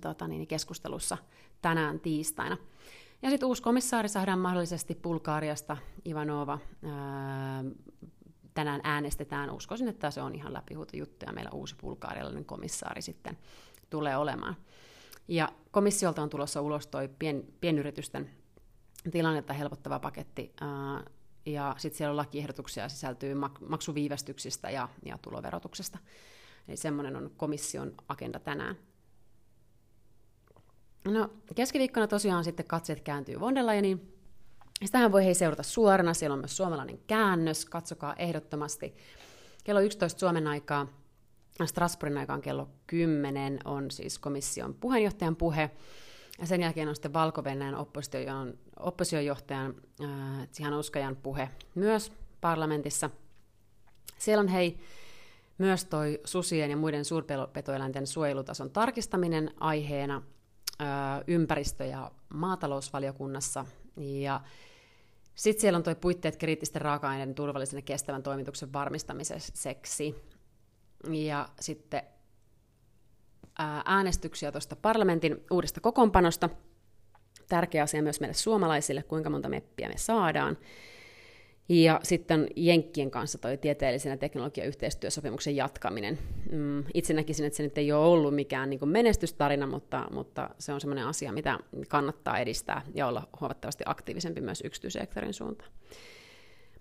tota 0.00 0.28
niin, 0.28 0.46
keskustelussa 0.46 1.18
tänään 1.62 2.00
tiistaina. 2.00 2.56
Ja 3.24 3.30
sitten 3.30 3.46
uusi 3.48 3.62
komissaari 3.62 4.08
saadaan 4.08 4.38
mahdollisesti 4.38 4.94
Bulgaariasta, 4.94 5.76
Ivanova. 6.06 6.58
Ää, 6.84 7.64
tänään 8.54 8.80
äänestetään. 8.84 9.50
Uskoisin, 9.50 9.88
että 9.88 10.10
se 10.10 10.22
on 10.22 10.34
ihan 10.34 10.52
läpihuutojuttu 10.52 11.26
ja 11.26 11.32
meillä 11.32 11.50
uusi 11.50 11.76
bulgaarialainen 11.76 12.44
komissaari 12.44 13.02
sitten 13.02 13.38
tulee 13.90 14.16
olemaan. 14.16 14.56
Ja 15.28 15.48
komissiolta 15.70 16.22
on 16.22 16.30
tulossa 16.30 16.60
ulos 16.60 16.86
toi 16.86 17.08
pien, 17.18 17.44
pienyritysten 17.60 18.30
tilannetta 19.10 19.52
helpottava 19.52 19.98
paketti. 19.98 20.52
Ja 21.46 21.74
sitten 21.78 21.98
siellä 21.98 22.10
on 22.10 22.16
lakiehdotuksia 22.16 22.88
sisältyy 22.88 23.34
mak- 23.34 23.68
maksuviivästyksistä 23.68 24.70
ja, 24.70 24.88
ja 25.04 25.18
tuloverotuksesta. 25.18 25.98
Eli 26.68 26.76
semmoinen 26.76 27.16
on 27.16 27.30
komission 27.36 27.94
agenda 28.08 28.38
tänään. 28.40 28.76
No, 31.08 31.30
keskiviikkona 31.54 32.06
tosiaan 32.06 32.44
sitten 32.44 32.66
katseet 32.66 33.00
kääntyy 33.00 33.40
von 33.40 33.54
der 33.54 33.66
Leyeniin. 33.66 34.14
Sitähän 34.84 35.12
voi 35.12 35.24
hei 35.24 35.34
seurata 35.34 35.62
suorana, 35.62 36.14
siellä 36.14 36.34
on 36.34 36.40
myös 36.40 36.56
suomalainen 36.56 36.98
käännös, 37.06 37.64
katsokaa 37.64 38.14
ehdottomasti. 38.14 38.94
Kello 39.64 39.80
11 39.80 40.20
Suomen 40.20 40.46
aikaa, 40.46 40.86
Strasbourgin 41.66 42.18
aikaan 42.18 42.42
kello 42.42 42.68
10 42.86 43.58
on 43.64 43.90
siis 43.90 44.18
komission 44.18 44.74
puheenjohtajan 44.74 45.36
puhe. 45.36 45.70
Ja 46.40 46.46
sen 46.46 46.62
jälkeen 46.62 46.88
on 46.88 46.94
sitten 46.94 47.12
valko 47.12 47.42
opposition, 47.76 48.58
oppositiojohtajan 48.78 49.74
äh, 50.00 50.48
Tsihan 50.48 50.74
Uskajan 50.74 51.16
puhe 51.16 51.50
myös 51.74 52.12
parlamentissa. 52.40 53.10
Siellä 54.18 54.40
on 54.40 54.48
hei 54.48 54.78
myös 55.58 55.84
toi 55.84 56.20
susien 56.24 56.70
ja 56.70 56.76
muiden 56.76 57.04
suurpetoeläinten 57.04 58.06
suojelutason 58.06 58.70
tarkistaminen 58.70 59.50
aiheena 59.60 60.22
ympäristö- 61.26 61.84
ja 61.84 62.10
maatalousvaliokunnassa. 62.34 63.66
Ja 63.96 64.40
sitten 65.34 65.60
siellä 65.60 65.76
on 65.76 65.82
tuo 65.82 65.94
puitteet 65.94 66.36
kriittisten 66.36 66.82
raaka-aineiden 66.82 67.34
turvallisen 67.34 67.78
ja 67.78 67.82
kestävän 67.82 68.22
toimituksen 68.22 68.72
varmistamiseksi. 68.72 70.14
Ja 71.08 71.48
sitten 71.60 72.02
äänestyksiä 73.84 74.52
tuosta 74.52 74.76
parlamentin 74.76 75.44
uudesta 75.50 75.80
kokoonpanosta. 75.80 76.48
Tärkeä 77.48 77.82
asia 77.82 78.02
myös 78.02 78.20
meille 78.20 78.34
suomalaisille, 78.34 79.02
kuinka 79.02 79.30
monta 79.30 79.48
meppiä 79.48 79.88
me 79.88 79.96
saadaan. 79.96 80.58
Ja 81.68 82.00
sitten 82.02 82.48
Jenkkien 82.56 83.10
kanssa 83.10 83.38
toi 83.38 83.56
tieteellisen 83.56 84.10
ja 84.10 84.16
teknologiayhteistyösopimuksen 84.16 85.56
jatkaminen. 85.56 86.18
Mm, 86.52 86.84
itse 86.94 87.14
näkisin, 87.14 87.46
että 87.46 87.56
se 87.56 87.62
nyt 87.62 87.78
ei 87.78 87.92
ole 87.92 88.06
ollut 88.06 88.34
mikään 88.34 88.70
niin 88.70 88.88
menestystarina, 88.88 89.66
mutta, 89.66 90.08
mutta 90.10 90.50
se 90.58 90.72
on 90.72 90.80
sellainen 90.80 91.06
asia, 91.06 91.32
mitä 91.32 91.58
kannattaa 91.88 92.38
edistää 92.38 92.82
ja 92.94 93.06
olla 93.06 93.28
huomattavasti 93.40 93.84
aktiivisempi 93.86 94.40
myös 94.40 94.62
yksityissektorin 94.64 95.34
suuntaan. 95.34 95.70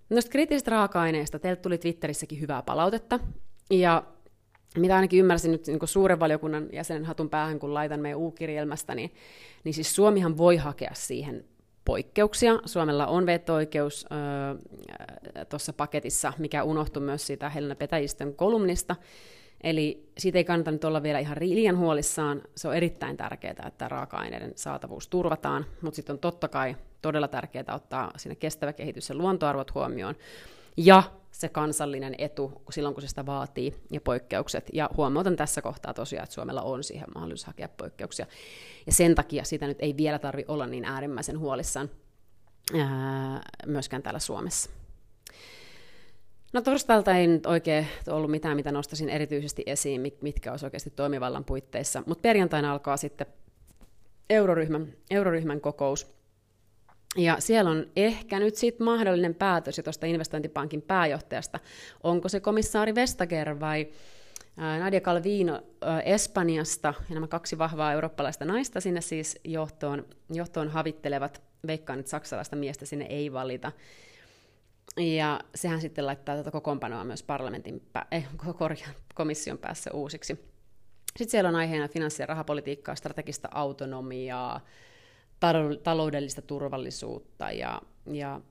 Noista 0.10 0.32
kriittisistä 0.32 0.72
raaka-aineista 0.72 1.40
teiltä 1.40 1.62
tuli 1.62 1.78
Twitterissäkin 1.78 2.42
hyvää 2.42 2.62
palautetta. 2.62 3.20
Ja 3.70 4.04
mitä 4.78 4.96
ainakin 4.96 5.20
ymmärsin 5.20 5.52
nyt 5.52 5.68
niin 5.68 5.80
suuren 5.86 6.20
valiokunnan 6.20 6.70
jäsenen 6.74 7.06
hatun 7.06 7.30
päähän, 7.30 7.60
kun 7.60 7.74
laitan 7.74 8.00
meidän 8.00 8.20
U-kirjelmästä, 8.20 8.96
niin, 8.96 9.14
niin 9.64 9.74
siis 9.74 9.96
Suomihan 9.96 10.38
voi 10.38 10.58
hakea 10.58 10.92
siihen 10.94 11.46
poikkeuksia. 11.86 12.60
Suomella 12.66 13.08
on 13.08 13.26
veto-oikeus 13.26 14.06
tuossa 15.50 15.74
paketissa, 15.74 16.34
mikä 16.38 16.64
unohtui 16.64 17.04
myös 17.04 17.28
siitä 17.28 17.50
Helena 17.50 17.76
Petäjistön 17.76 18.34
kolumnista. 18.34 18.96
Eli 19.64 20.10
siitä 20.18 20.38
ei 20.38 20.44
kannata 20.44 20.72
nyt 20.72 20.84
olla 20.84 21.04
vielä 21.04 21.20
ihan 21.20 21.38
liian 21.40 21.78
huolissaan. 21.78 22.42
Se 22.56 22.68
on 22.68 22.76
erittäin 22.76 23.18
tärkeää, 23.18 23.66
että 23.68 23.88
raaka-aineiden 23.88 24.52
saatavuus 24.56 25.08
turvataan, 25.08 25.66
mutta 25.82 25.96
sitten 25.96 26.14
on 26.14 26.20
totta 26.20 26.48
kai 26.48 26.76
todella 27.02 27.28
tärkeää 27.28 27.76
ottaa 27.76 28.12
sinne 28.18 28.36
kestävä 28.36 28.74
kehitys 28.74 29.10
ja 29.10 29.16
luontoarvot 29.16 29.74
huomioon. 29.74 30.16
Ja 30.78 31.04
se 31.44 31.50
kansallinen 31.50 32.16
etu 32.18 32.62
silloin, 32.72 32.96
kun 32.96 33.02
se 33.02 33.08
sitä 33.08 33.26
vaatii, 33.26 33.76
ja 33.92 34.02
poikkeukset. 34.02 34.70
Ja 34.74 34.90
huomautan 34.98 35.36
tässä 35.36 35.62
kohtaa 35.62 35.94
tosiaan, 35.94 36.24
että 36.24 36.34
Suomella 36.34 36.62
on 36.62 36.84
siihen 36.84 37.08
mahdollisuus 37.16 37.46
hakea 37.46 37.70
poikkeuksia. 37.70 38.26
Ja 38.86 38.92
sen 38.92 39.16
takia 39.16 39.44
sitä 39.44 39.68
nyt 39.68 39.78
ei 39.82 39.98
vielä 39.98 40.20
tarvi 40.20 40.46
olla 40.48 40.68
niin 40.68 40.86
äärimmäisen 40.86 41.40
huolissaan 41.40 41.90
ää, 42.80 43.42
myöskään 43.66 44.04
täällä 44.04 44.20
Suomessa. 44.20 44.70
No 46.54 46.62
torstailta 46.62 47.16
ei 47.16 47.28
nyt 47.28 47.46
oikein 47.46 47.88
ollut 48.08 48.32
mitään, 48.32 48.56
mitä 48.56 48.72
nostaisin 48.72 49.10
erityisesti 49.10 49.64
esiin, 49.66 50.02
mitkä 50.22 50.52
olisi 50.52 50.66
oikeasti 50.66 50.90
toimivallan 50.90 51.46
puitteissa, 51.46 52.04
mutta 52.06 52.22
perjantaina 52.22 52.72
alkaa 52.72 52.98
sitten 52.98 53.28
euroryhmän, 54.30 54.94
euroryhmän 55.10 55.62
kokous, 55.62 56.16
ja 57.18 57.36
siellä 57.40 57.72
on 57.72 57.86
ehkä 57.96 58.40
nyt 58.40 58.56
sitten 58.56 58.86
mahdollinen 58.86 59.36
päätös 59.36 59.78
jo 59.78 59.84
tuosta 59.84 60.06
investointipankin 60.06 60.82
pääjohtajasta. 60.82 61.60
Onko 62.04 62.30
se 62.30 62.40
komissaari 62.40 62.96
Vestager 62.96 63.60
vai 63.60 63.88
Nadia 64.80 65.02
Calvino 65.02 65.62
Espanjasta, 66.06 66.94
ja 67.10 67.14
nämä 67.14 67.28
kaksi 67.28 67.58
vahvaa 67.58 67.94
eurooppalaista 67.94 68.46
naista 68.46 68.82
sinne 68.82 69.02
siis 69.02 69.40
johtoon, 69.44 70.06
johtoon 70.30 70.70
havittelevat. 70.70 71.42
Veikkaan, 71.68 72.00
että 72.00 72.10
saksalaista 72.10 72.56
miestä 72.56 72.86
sinne 72.86 73.06
ei 73.06 73.34
valita. 73.34 73.72
Ja 74.98 75.40
sehän 75.56 75.82
sitten 75.82 76.06
laittaa 76.06 76.36
tätä 76.36 76.52
kokoonpanoa 76.52 77.04
myös 77.04 77.24
parlamentin, 77.24 77.82
pä- 77.98 78.08
eh, 78.12 78.28
komission 79.16 79.58
päässä 79.58 79.92
uusiksi. 79.94 80.34
Sitten 81.18 81.32
siellä 81.32 81.48
on 81.48 81.56
aiheena 81.56 81.88
finanssi- 81.88 82.22
ja 82.22 82.26
rahapolitiikkaa, 82.26 82.96
strategista 82.96 83.50
autonomiaa, 83.52 84.62
taloudellista 85.84 86.42
turvallisuutta 86.42 87.52
ja, 87.52 87.82
ja 88.12 88.42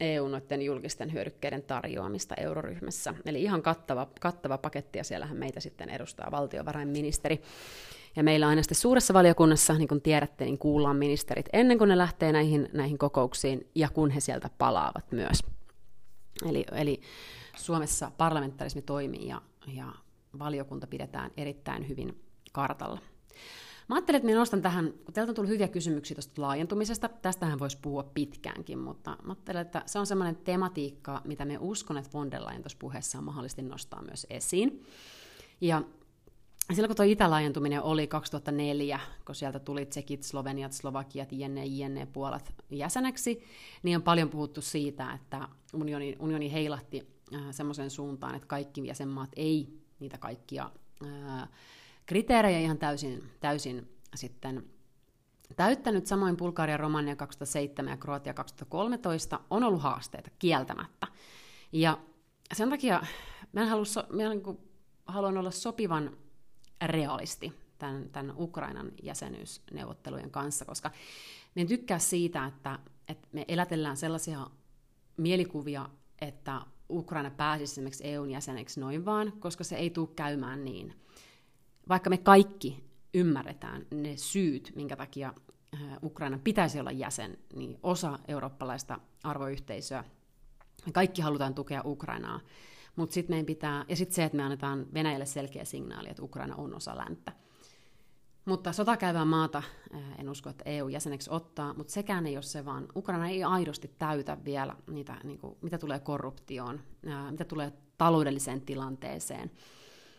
EU-noiden 0.00 0.62
julkisten 0.62 1.12
hyödykkeiden 1.12 1.62
tarjoamista 1.62 2.34
euroryhmässä. 2.34 3.14
Eli 3.26 3.42
ihan 3.42 3.62
kattava, 3.62 4.08
kattava 4.20 4.58
paketti, 4.58 4.98
ja 4.98 5.04
siellähän 5.04 5.36
meitä 5.36 5.60
sitten 5.60 5.88
edustaa 5.88 6.30
valtiovarainministeri. 6.30 7.42
Ja 8.16 8.22
meillä 8.22 8.48
aina 8.48 8.62
sitten 8.62 8.76
suuressa 8.76 9.14
valiokunnassa, 9.14 9.74
niin 9.74 9.88
kuin 9.88 10.02
tiedätte, 10.02 10.44
niin 10.44 10.58
kuullaan 10.58 10.96
ministerit 10.96 11.48
ennen 11.52 11.78
kuin 11.78 11.88
ne 11.88 11.98
lähtee 11.98 12.32
näihin, 12.32 12.68
näihin 12.72 12.98
kokouksiin, 12.98 13.70
ja 13.74 13.88
kun 13.88 14.10
he 14.10 14.20
sieltä 14.20 14.50
palaavat 14.58 15.12
myös. 15.12 15.42
Eli, 16.48 16.64
eli 16.72 17.00
Suomessa 17.56 18.12
parlamentarismi 18.16 18.82
toimii, 18.82 19.28
ja, 19.28 19.42
ja 19.66 19.92
valiokunta 20.38 20.86
pidetään 20.86 21.30
erittäin 21.36 21.88
hyvin 21.88 22.22
kartalla. 22.52 23.00
Mä 23.88 23.94
ajattelin, 23.96 24.16
että 24.16 24.26
minä 24.26 24.38
nostan 24.38 24.62
tähän, 24.62 24.92
kun 25.04 25.14
teiltä 25.14 25.30
on 25.30 25.34
tullut 25.34 25.50
hyviä 25.50 25.68
kysymyksiä 25.68 26.14
tuosta 26.14 26.42
laajentumisesta, 26.42 27.08
tästähän 27.08 27.58
voisi 27.58 27.78
puhua 27.82 28.02
pitkäänkin, 28.02 28.78
mutta 28.78 29.10
mä 29.10 29.32
ajattelen, 29.32 29.62
että 29.62 29.82
se 29.86 29.98
on 29.98 30.06
semmoinen 30.06 30.36
tematiikka, 30.36 31.22
mitä 31.24 31.44
me 31.44 31.58
uskon, 31.60 31.98
että 31.98 32.10
von 32.12 32.30
der 32.30 32.46
Leyen 32.46 32.62
tuossa 32.62 33.20
mahdollisesti 33.20 33.62
nostaa 33.62 34.02
myös 34.02 34.26
esiin. 34.30 34.84
Ja 35.60 35.82
silloin 36.74 36.88
kun 36.88 36.96
tuo 36.96 37.04
itälaajentuminen 37.04 37.82
oli 37.82 38.06
2004, 38.06 39.00
kun 39.26 39.34
sieltä 39.34 39.58
tuli 39.58 39.86
Tsekit, 39.86 40.22
Sloveniat, 40.22 40.72
Slovakiat, 40.72 41.32
jne, 41.32 41.64
jne, 41.66 42.06
Puolat 42.06 42.54
jäseneksi, 42.70 43.44
niin 43.82 43.96
on 43.96 44.02
paljon 44.02 44.28
puhuttu 44.28 44.60
siitä, 44.62 45.12
että 45.12 45.48
unioni, 45.74 46.16
unioni 46.18 46.52
heilahti 46.52 47.08
äh, 47.34 47.40
semmoiseen 47.50 47.90
suuntaan, 47.90 48.34
että 48.34 48.48
kaikki 48.48 48.86
jäsenmaat 48.86 49.30
ei 49.36 49.68
niitä 50.00 50.18
kaikkia 50.18 50.70
äh, 51.06 51.48
kriteerejä 52.06 52.58
ihan 52.58 52.78
täysin, 52.78 53.30
täysin 53.40 53.96
sitten 54.14 54.64
täyttänyt. 55.56 56.06
Samoin 56.06 56.36
Bulgaria, 56.36 56.76
Romania 56.76 57.16
2007 57.16 57.90
ja 57.90 57.96
Kroatia 57.96 58.34
2013 58.34 59.40
on 59.50 59.64
ollut 59.64 59.82
haasteita 59.82 60.30
kieltämättä. 60.38 61.06
Ja 61.72 61.98
sen 62.52 62.70
takia 62.70 63.02
mä, 63.52 63.62
en 63.62 63.68
halua, 63.68 63.84
mä 64.12 64.28
niin 64.28 64.42
kuin, 64.42 64.58
haluan 65.06 65.38
olla 65.38 65.50
sopivan 65.50 66.16
realisti 66.86 67.52
tämän, 67.78 68.10
tämän 68.10 68.34
Ukrainan 68.38 68.92
jäsenyysneuvottelujen 69.02 70.30
kanssa, 70.30 70.64
koska 70.64 70.90
me 71.54 71.62
en 71.62 71.68
tykkää 71.68 71.98
siitä, 71.98 72.46
että, 72.46 72.78
että 73.08 73.28
me 73.32 73.44
elätellään 73.48 73.96
sellaisia 73.96 74.46
mielikuvia, 75.16 75.88
että 76.20 76.60
Ukraina 76.90 77.30
pääsisi 77.30 77.72
esimerkiksi 77.72 78.06
EUn 78.06 78.30
jäseneksi 78.30 78.80
noin 78.80 79.04
vaan, 79.04 79.32
koska 79.32 79.64
se 79.64 79.76
ei 79.76 79.90
tule 79.90 80.08
käymään 80.16 80.64
niin 80.64 80.94
vaikka 81.88 82.10
me 82.10 82.18
kaikki 82.18 82.84
ymmärretään 83.14 83.86
ne 83.90 84.16
syyt, 84.16 84.72
minkä 84.76 84.96
takia 84.96 85.34
äh, 85.74 85.80
Ukraina 86.02 86.38
pitäisi 86.44 86.80
olla 86.80 86.90
jäsen, 86.90 87.38
niin 87.54 87.78
osa 87.82 88.18
eurooppalaista 88.28 88.98
arvoyhteisöä, 89.22 90.04
me 90.86 90.92
kaikki 90.92 91.22
halutaan 91.22 91.54
tukea 91.54 91.82
Ukrainaa, 91.84 92.40
mutta 92.96 93.14
sitten 93.14 93.32
meidän 93.32 93.46
pitää, 93.46 93.84
ja 93.88 93.96
sitten 93.96 94.14
se, 94.14 94.24
että 94.24 94.36
me 94.36 94.42
annetaan 94.42 94.86
Venäjälle 94.94 95.26
selkeä 95.26 95.64
signaali, 95.64 96.08
että 96.10 96.22
Ukraina 96.22 96.56
on 96.56 96.74
osa 96.74 96.96
länttä. 96.96 97.32
Mutta 98.44 98.72
sotakäyvää 98.72 99.24
maata 99.24 99.58
äh, 99.94 100.00
en 100.18 100.28
usko, 100.28 100.50
että 100.50 100.64
EU-jäseneksi 100.66 101.30
ottaa, 101.30 101.74
mutta 101.74 101.92
sekään 101.92 102.26
ei 102.26 102.36
ole 102.36 102.42
se, 102.42 102.64
vaan 102.64 102.88
Ukraina 102.96 103.28
ei 103.28 103.44
aidosti 103.44 103.90
täytä 103.98 104.38
vielä 104.44 104.76
niitä, 104.86 105.16
niin 105.24 105.38
kuin, 105.38 105.56
mitä 105.62 105.78
tulee 105.78 105.98
korruptioon, 105.98 106.80
äh, 107.08 107.30
mitä 107.30 107.44
tulee 107.44 107.72
taloudelliseen 107.98 108.60
tilanteeseen, 108.60 109.50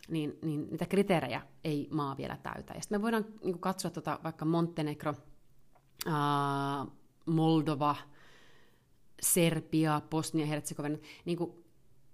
niin, 0.07 0.39
niin 0.41 0.67
niitä 0.69 0.85
kriteerejä 0.85 1.41
ei 1.63 1.87
maa 1.91 2.17
vielä 2.17 2.37
täytä. 2.43 2.73
Ja 2.73 2.81
sitten 2.81 2.99
me 2.99 3.01
voidaan 3.01 3.25
niin 3.43 3.59
katsoa 3.59 3.91
tuota, 3.91 4.19
vaikka 4.23 4.45
Montenegro, 4.45 5.13
ää, 6.05 6.85
Moldova, 7.25 7.96
Serbia, 9.22 10.01
Bosnia-Herzegovina, 10.09 10.98
niin 11.25 11.37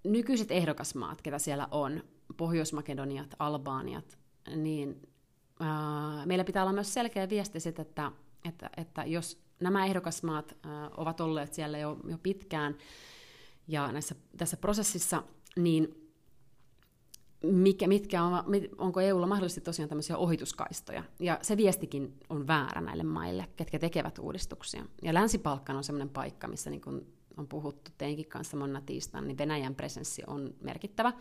nykyiset 0.04 0.50
ehdokasmaat, 0.50 1.22
ketä 1.22 1.38
siellä 1.38 1.68
on, 1.70 2.02
Pohjois-Makedoniat, 2.36 3.34
Albaaniat, 3.38 4.18
niin 4.56 5.08
ää, 5.60 6.26
meillä 6.26 6.44
pitää 6.44 6.62
olla 6.62 6.72
myös 6.72 6.94
selkeä 6.94 7.28
viesti 7.28 7.60
sit, 7.60 7.78
että, 7.78 8.12
että, 8.44 8.70
että 8.76 9.04
jos 9.04 9.44
nämä 9.60 9.86
ehdokasmaat 9.86 10.56
ää, 10.62 10.90
ovat 10.96 11.20
olleet 11.20 11.54
siellä 11.54 11.78
jo, 11.78 11.96
jo 12.08 12.18
pitkään 12.22 12.76
ja 13.68 13.92
näissä, 13.92 14.14
tässä 14.36 14.56
prosessissa, 14.56 15.22
niin 15.56 16.03
mikä, 17.52 17.86
mitkä 17.86 18.22
on, 18.22 18.44
onko 18.78 19.00
EUlla 19.00 19.26
mahdollisesti 19.26 19.60
tosiaan 19.60 19.88
tämmöisiä 19.88 20.16
ohituskaistoja. 20.16 21.04
Ja 21.18 21.38
se 21.42 21.56
viestikin 21.56 22.14
on 22.28 22.46
väärä 22.46 22.80
näille 22.80 23.02
maille, 23.02 23.48
ketkä 23.56 23.78
tekevät 23.78 24.18
uudistuksia. 24.18 24.84
Ja 25.02 25.14
Länsi-Balkan 25.14 25.76
on 25.76 25.84
semmoinen 25.84 26.08
paikka, 26.08 26.48
missä 26.48 26.70
niin 26.70 26.80
kun 26.80 27.06
on 27.36 27.48
puhuttu 27.48 27.90
teinkin 27.98 28.26
kanssa 28.28 28.56
monna 28.56 28.80
tiistaina, 28.80 29.26
niin 29.26 29.38
Venäjän 29.38 29.74
presenssi 29.74 30.22
on 30.26 30.54
merkittävä. 30.60 31.12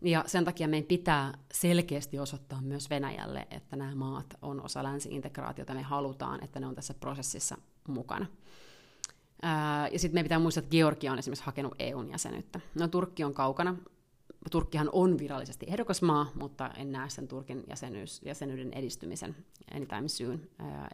Ja 0.00 0.24
sen 0.26 0.44
takia 0.44 0.68
meidän 0.68 0.86
pitää 0.88 1.38
selkeästi 1.52 2.18
osoittaa 2.18 2.60
myös 2.60 2.90
Venäjälle, 2.90 3.46
että 3.50 3.76
nämä 3.76 3.94
maat 3.94 4.26
on 4.42 4.64
osa 4.64 4.82
länsi-integraatiota, 4.82 5.74
me 5.74 5.82
halutaan, 5.82 6.44
että 6.44 6.60
ne 6.60 6.66
on 6.66 6.74
tässä 6.74 6.94
prosessissa 6.94 7.58
mukana. 7.88 8.26
Ja 9.92 9.98
sitten 9.98 10.14
meidän 10.14 10.24
pitää 10.24 10.38
muistaa, 10.38 10.58
että 10.58 10.70
Georgia 10.70 11.12
on 11.12 11.18
esimerkiksi 11.18 11.44
hakenut 11.44 11.74
EUn 11.78 12.10
jäsenyyttä. 12.10 12.60
No 12.74 12.88
Turkki 12.88 13.24
on 13.24 13.34
kaukana, 13.34 13.76
Turkkihan 14.50 14.88
on 14.92 15.18
virallisesti 15.18 15.66
ehdokasmaa, 15.68 16.30
mutta 16.34 16.70
en 16.76 16.92
näe 16.92 17.08
sen 17.08 17.28
Turkin 17.28 17.64
jäsenyys, 17.68 18.22
jäsenyyden 18.24 18.72
edistymisen 18.72 19.36
anytime 19.74 20.08
soon, 20.08 20.40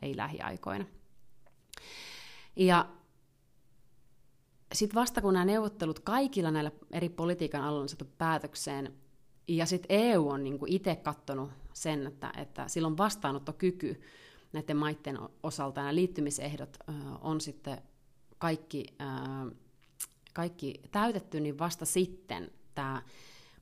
ei 0.02 0.16
lähiaikoina. 0.16 0.84
Ja 2.56 2.88
sitten 4.72 5.00
vasta 5.00 5.20
kun 5.20 5.32
nämä 5.32 5.44
neuvottelut 5.44 6.00
kaikilla 6.00 6.50
näillä 6.50 6.70
eri 6.90 7.08
politiikan 7.08 7.62
aloilla 7.62 7.82
on 7.82 7.88
saatu 7.88 8.08
päätökseen, 8.18 8.94
ja 9.48 9.66
sitten 9.66 9.96
EU 9.96 10.28
on 10.28 10.44
niinku 10.44 10.66
itse 10.68 10.96
katsonut 10.96 11.50
sen, 11.72 12.06
että, 12.06 12.32
että 12.36 12.68
silloin 12.68 12.96
vastaanottokyky 12.96 14.00
näiden 14.52 14.76
maiden 14.76 15.18
osalta 15.42 15.80
nämä 15.80 15.94
liittymisehdot 15.94 16.76
on 17.20 17.40
sitten 17.40 17.78
kaikki, 18.38 18.86
kaikki 20.32 20.80
täytetty, 20.90 21.40
niin 21.40 21.58
vasta 21.58 21.84
sitten 21.84 22.50
tämä 22.74 23.02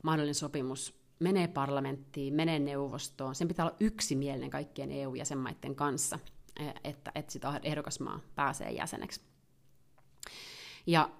mahdollinen 0.02 0.34
sopimus 0.34 1.02
menee 1.18 1.48
parlamenttiin, 1.48 2.34
menee 2.34 2.58
neuvostoon. 2.58 3.34
Sen 3.34 3.48
pitää 3.48 3.66
olla 3.66 3.76
yksimielinen 3.80 4.50
kaikkien 4.50 4.92
EU-jäsenmaiden 4.92 5.74
kanssa, 5.74 6.18
e, 6.60 6.70
että, 6.84 7.12
että 7.14 7.32
sitä 7.32 7.60
ehdokasmaa 7.62 8.20
pääsee 8.34 8.70
jäseneksi. 8.70 9.20
Ja 10.86 11.10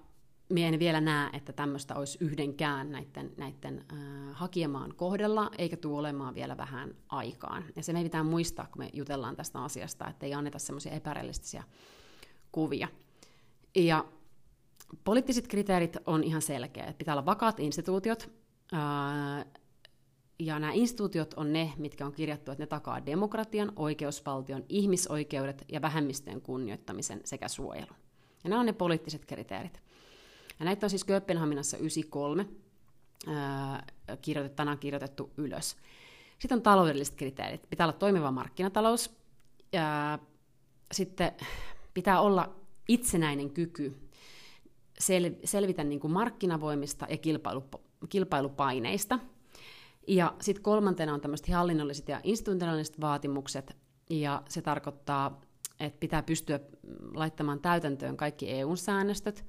minä 0.49 0.67
en 0.67 0.79
vielä 0.79 1.01
näe, 1.01 1.29
että 1.33 1.53
tämmöistä 1.53 1.95
olisi 1.95 2.17
yhdenkään 2.21 2.91
näiden, 2.91 3.33
näiden 3.37 3.85
äh, 3.93 3.97
hakijamaan 4.33 4.95
kohdella, 4.95 5.51
eikä 5.57 5.77
tule 5.77 5.99
olemaan 5.99 6.35
vielä 6.35 6.57
vähän 6.57 6.95
aikaan. 7.09 7.65
Ja 7.75 7.83
se 7.83 7.93
me 7.93 8.03
pitää 8.03 8.23
muistaa, 8.23 8.67
kun 8.71 8.81
me 8.81 8.89
jutellaan 8.93 9.35
tästä 9.35 9.63
asiasta, 9.63 10.07
että 10.07 10.25
ei 10.25 10.33
anneta 10.33 10.59
semmoisia 10.59 10.91
epärealistisia 10.91 11.63
kuvia. 12.51 12.87
Ja 13.75 14.05
poliittiset 15.03 15.47
kriteerit 15.47 15.97
on 16.05 16.23
ihan 16.23 16.41
selkeä. 16.41 16.93
Pitää 16.97 17.13
olla 17.13 17.25
vakaat 17.25 17.59
instituutiot, 17.59 18.42
ja 20.39 20.59
nämä 20.59 20.73
instituutiot 20.73 21.33
on 21.33 21.53
ne, 21.53 21.73
mitkä 21.77 22.05
on 22.05 22.13
kirjattu, 22.13 22.51
että 22.51 22.63
ne 22.63 22.67
takaa 22.67 23.05
demokratian, 23.05 23.71
oikeusvaltion, 23.75 24.65
ihmisoikeudet 24.69 25.65
ja 25.71 25.81
vähemmistöjen 25.81 26.41
kunnioittamisen 26.41 27.21
sekä 27.23 27.47
suojelun. 27.47 27.95
Ja 28.43 28.49
nämä 28.49 28.59
on 28.59 28.65
ne 28.65 28.73
poliittiset 28.73 29.25
kriteerit. 29.25 29.81
Ja 30.59 30.65
näitä 30.65 30.85
on 30.85 30.89
siis 30.89 31.03
Kööpenhaminassa 31.03 31.77
93 31.77 32.45
kirjoitettu, 34.21 34.55
tänään 34.55 34.79
kirjoitettu 34.79 35.31
ylös. 35.37 35.77
Sitten 36.39 36.55
on 36.55 36.61
taloudelliset 36.61 37.15
kriteerit. 37.15 37.69
Pitää 37.69 37.85
olla 37.85 37.97
toimiva 37.97 38.31
markkinatalous. 38.31 39.11
Ja 39.73 40.19
sitten 40.91 41.31
pitää 41.93 42.21
olla 42.21 42.55
itsenäinen 42.87 43.49
kyky 43.49 43.97
sel- 44.99 45.39
selvitä 45.45 45.83
niin 45.83 45.99
kuin 45.99 46.13
markkinavoimista 46.13 47.07
ja 47.09 47.17
kilpailu, 47.17 47.63
kilpailupaineista. 48.09 49.19
Ja 50.07 50.33
sitten 50.41 50.63
kolmantena 50.63 51.13
on 51.13 51.21
tämmöiset 51.21 51.49
hallinnolliset 51.49 52.07
ja 52.07 52.21
institutionaaliset 52.23 53.01
vaatimukset, 53.01 53.77
ja 54.09 54.43
se 54.49 54.61
tarkoittaa, 54.61 55.41
että 55.79 55.99
pitää 55.99 56.23
pystyä 56.23 56.59
laittamaan 57.13 57.59
täytäntöön 57.59 58.17
kaikki 58.17 58.51
EU-säännöstöt, 58.51 59.45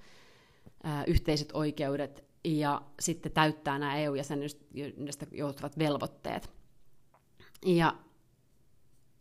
yhteiset 1.07 1.49
oikeudet 1.53 2.25
ja 2.45 2.83
sitten 3.01 3.33
täyttää 3.33 3.79
nämä 3.79 3.97
EU-jäsenyydestä 3.97 5.27
johtuvat 5.33 5.79
velvoitteet. 5.79 6.51
Ja 7.67 7.95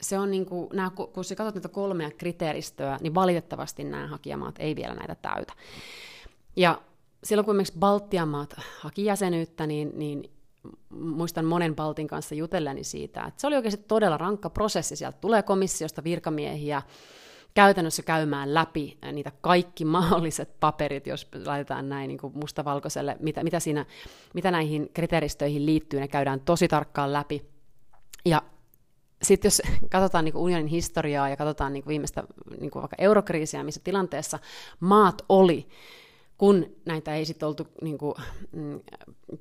se 0.02 0.20
on 0.20 0.32
niin 0.32 0.46
kuin, 0.46 0.70
nämä, 0.74 0.90
kun 0.90 1.24
sä 1.24 1.36
katsot 1.36 1.56
näitä 1.56 1.70
kolmea 1.70 2.12
kriteeristöä, 2.12 2.98
niin 3.02 3.16
valitettavasti 3.16 3.84
nämä 3.84 4.08
hakijamaat 4.08 4.56
ei 4.60 4.76
vielä 4.76 4.96
näitä 4.96 5.16
täytä. 5.16 5.54
Ja 6.56 6.82
silloin 7.24 7.46
kun 7.46 7.56
esimerkiksi 7.56 7.80
Baltian 7.80 8.28
maat 8.30 8.56
haki 8.80 9.06
jäsenyyttä, 9.06 9.68
niin, 9.68 9.92
niin 9.96 10.32
muistan 10.90 11.46
monen 11.46 11.76
Baltin 11.76 12.08
kanssa 12.08 12.36
jutelleni 12.36 12.84
siitä, 12.84 13.24
että 13.24 13.42
se 13.42 13.48
oli 13.48 13.56
oikeasti 13.56 13.86
todella 13.88 14.18
rankka 14.18 14.50
prosessi. 14.50 14.96
Sieltä 14.96 15.18
tulee 15.22 15.44
komissiosta 15.44 16.04
virkamiehiä, 16.04 16.82
käytännössä 17.54 18.04
käymään 18.04 18.54
läpi 18.54 18.98
niitä 19.12 19.32
kaikki 19.42 19.86
mahdolliset 19.86 20.60
paperit, 20.60 21.08
jos 21.08 21.28
laitetaan 21.46 21.90
näin 21.90 22.08
niin 22.08 22.18
kuin 22.18 22.38
mustavalkoiselle, 22.38 23.18
mitä, 23.20 23.44
mitä, 23.44 23.60
siinä, 23.60 23.86
mitä 24.34 24.52
näihin 24.52 24.90
kriteeristöihin 24.94 25.66
liittyy, 25.66 26.00
ne 26.00 26.08
käydään 26.08 26.40
tosi 26.40 26.68
tarkkaan 26.68 27.14
läpi. 27.14 27.46
Ja 28.26 28.42
sitten 29.22 29.48
jos 29.48 29.62
katsotaan 29.90 30.26
niin 30.26 30.38
unionin 30.38 30.68
historiaa 30.68 31.30
ja 31.30 31.38
katsotaan 31.38 31.74
niin 31.74 31.88
viimeistä 31.88 32.24
niin 32.60 32.72
vaikka 32.76 32.96
eurokriisiä, 32.98 33.64
missä 33.64 33.82
tilanteessa 33.84 34.40
maat 34.80 35.22
oli, 35.30 35.68
kun 36.44 36.66
näitä 36.86 37.16
ei 37.16 37.26
sitten 37.26 37.48
oltu 37.48 37.68
niin 37.82 37.98
kuin, 37.98 38.14
mm, 38.52 38.80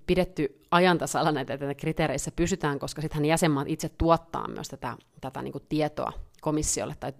pidetty 0.06 0.60
ajantasalla 0.70 1.32
näitä, 1.32 1.56
näitä 1.56 1.74
kriteereissä 1.74 2.30
pysytään, 2.36 2.78
koska 2.78 3.02
sittenhän 3.02 3.24
jäsenmaat 3.24 3.68
itse 3.68 3.88
tuottaa 3.88 4.48
myös 4.48 4.68
tätä, 4.68 4.96
tätä 5.20 5.42
niin 5.42 5.52
kuin 5.52 5.64
tietoa 5.68 6.12
komissiolle, 6.40 6.94
tai 7.00 7.12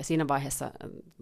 siinä 0.00 0.28
vaiheessa 0.28 0.70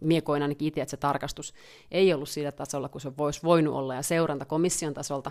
miekoin 0.01 0.43
ainakin 0.43 0.69
itse, 0.69 0.81
että 0.81 0.91
se 0.91 0.97
tarkastus 0.97 1.55
ei 1.91 2.15
ollut 2.15 2.29
sillä 2.29 2.53
tasolla, 2.53 2.89
kun 2.89 3.01
se 3.01 3.17
voisi 3.17 3.41
voinut 3.45 3.75
olla, 3.75 3.95
ja 3.95 4.03
seuranta 4.03 4.45
komission 4.45 4.95
tasolta, 4.95 5.31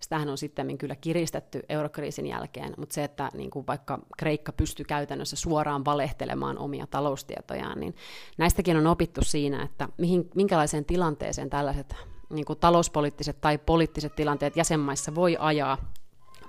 sitähän 0.00 0.28
on 0.28 0.38
sitten 0.38 0.78
kyllä 0.78 0.96
kiristetty 0.96 1.62
eurokriisin 1.68 2.26
jälkeen, 2.26 2.74
mutta 2.76 2.94
se, 2.94 3.04
että 3.04 3.30
niin 3.34 3.50
kuin 3.50 3.66
vaikka 3.66 3.98
Kreikka 4.18 4.52
pystyy 4.52 4.84
käytännössä 4.84 5.36
suoraan 5.36 5.84
valehtelemaan 5.84 6.58
omia 6.58 6.86
taloustietojaan, 6.86 7.80
niin 7.80 7.94
näistäkin 8.38 8.76
on 8.76 8.86
opittu 8.86 9.20
siinä, 9.24 9.62
että 9.62 9.88
mihin, 9.98 10.30
minkälaiseen 10.34 10.84
tilanteeseen 10.84 11.50
tällaiset 11.50 11.94
niin 12.30 12.44
kuin 12.44 12.58
talouspoliittiset 12.58 13.40
tai 13.40 13.58
poliittiset 13.58 14.16
tilanteet 14.16 14.56
jäsenmaissa 14.56 15.14
voi 15.14 15.36
ajaa, 15.40 15.92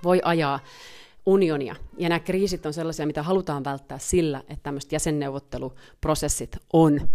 voi 0.04 0.20
ajaa 0.24 0.60
unionia. 1.26 1.76
Ja 1.98 2.08
nämä 2.08 2.20
kriisit 2.20 2.66
on 2.66 2.72
sellaisia, 2.72 3.06
mitä 3.06 3.22
halutaan 3.22 3.64
välttää 3.64 3.98
sillä, 3.98 4.38
että 4.38 4.62
tämmöiset 4.62 4.92
jäsenneuvotteluprosessit 4.92 6.56
on 6.72 7.08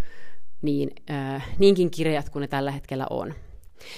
niin, 0.61 0.91
äh, 1.09 1.49
niinkin 1.57 1.91
kirjat 1.91 2.29
kuin 2.29 2.41
ne 2.41 2.47
tällä 2.47 2.71
hetkellä 2.71 3.07
on. 3.09 3.33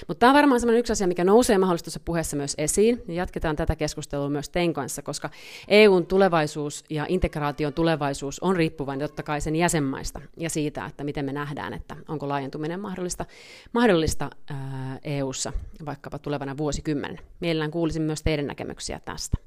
Mutta 0.07 0.19
tämä 0.19 0.29
on 0.29 0.35
varmaan 0.35 0.59
sellainen 0.59 0.79
yksi 0.79 0.93
asia, 0.93 1.07
mikä 1.07 1.23
nousee 1.23 1.57
mahdollisesti 1.57 1.99
puheessa 2.05 2.37
myös 2.37 2.53
esiin. 2.57 3.03
Ja 3.07 3.13
jatketaan 3.13 3.55
tätä 3.55 3.75
keskustelua 3.75 4.29
myös 4.29 4.49
tein 4.49 4.73
kanssa, 4.73 5.01
koska 5.01 5.29
EUn 5.67 6.05
tulevaisuus 6.05 6.83
ja 6.89 7.05
integraation 7.09 7.73
tulevaisuus 7.73 8.39
on 8.39 8.55
riippuvainen 8.55 9.07
totta 9.07 9.23
kai 9.23 9.41
sen 9.41 9.55
jäsenmaista 9.55 10.21
ja 10.37 10.49
siitä, 10.49 10.85
että 10.85 11.03
miten 11.03 11.25
me 11.25 11.33
nähdään, 11.33 11.73
että 11.73 11.95
onko 12.07 12.29
laajentuminen 12.29 12.79
mahdollista, 12.79 13.25
mahdollista 13.73 14.29
ää, 14.49 14.99
EUssa 15.03 15.53
vaikkapa 15.85 16.19
tulevana 16.19 16.57
vuosikymmenen. 16.57 17.19
Mielellään 17.39 17.71
kuulisin 17.71 18.01
myös 18.01 18.23
teidän 18.23 18.47
näkemyksiä 18.47 18.99
tästä. 19.05 19.37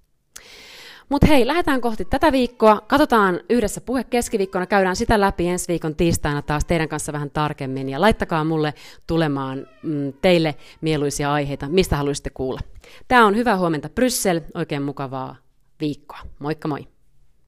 Mutta 1.12 1.26
hei, 1.26 1.46
lähdetään 1.46 1.80
kohti 1.80 2.04
tätä 2.04 2.32
viikkoa. 2.32 2.80
Katsotaan 2.80 3.40
yhdessä 3.50 3.80
puhe 3.80 4.04
keskiviikkona, 4.04 4.66
käydään 4.66 4.96
sitä 4.96 5.20
läpi 5.20 5.48
ensi 5.48 5.68
viikon 5.68 5.96
tiistaina 5.96 6.42
taas 6.42 6.64
teidän 6.64 6.88
kanssa 6.88 7.12
vähän 7.12 7.30
tarkemmin. 7.30 7.88
Ja 7.88 8.00
laittakaa 8.00 8.44
mulle 8.44 8.74
tulemaan 9.06 9.66
mm, 9.82 10.12
teille 10.22 10.54
mieluisia 10.80 11.32
aiheita, 11.32 11.68
mistä 11.68 11.96
haluaisitte 11.96 12.30
kuulla. 12.30 12.60
Tämä 13.08 13.26
on 13.26 13.36
Hyvää 13.36 13.58
huomenta 13.58 13.88
Bryssel, 13.88 14.40
oikein 14.54 14.82
mukavaa 14.82 15.36
viikkoa. 15.80 16.18
Moikka 16.38 16.68
moi! 16.68 16.91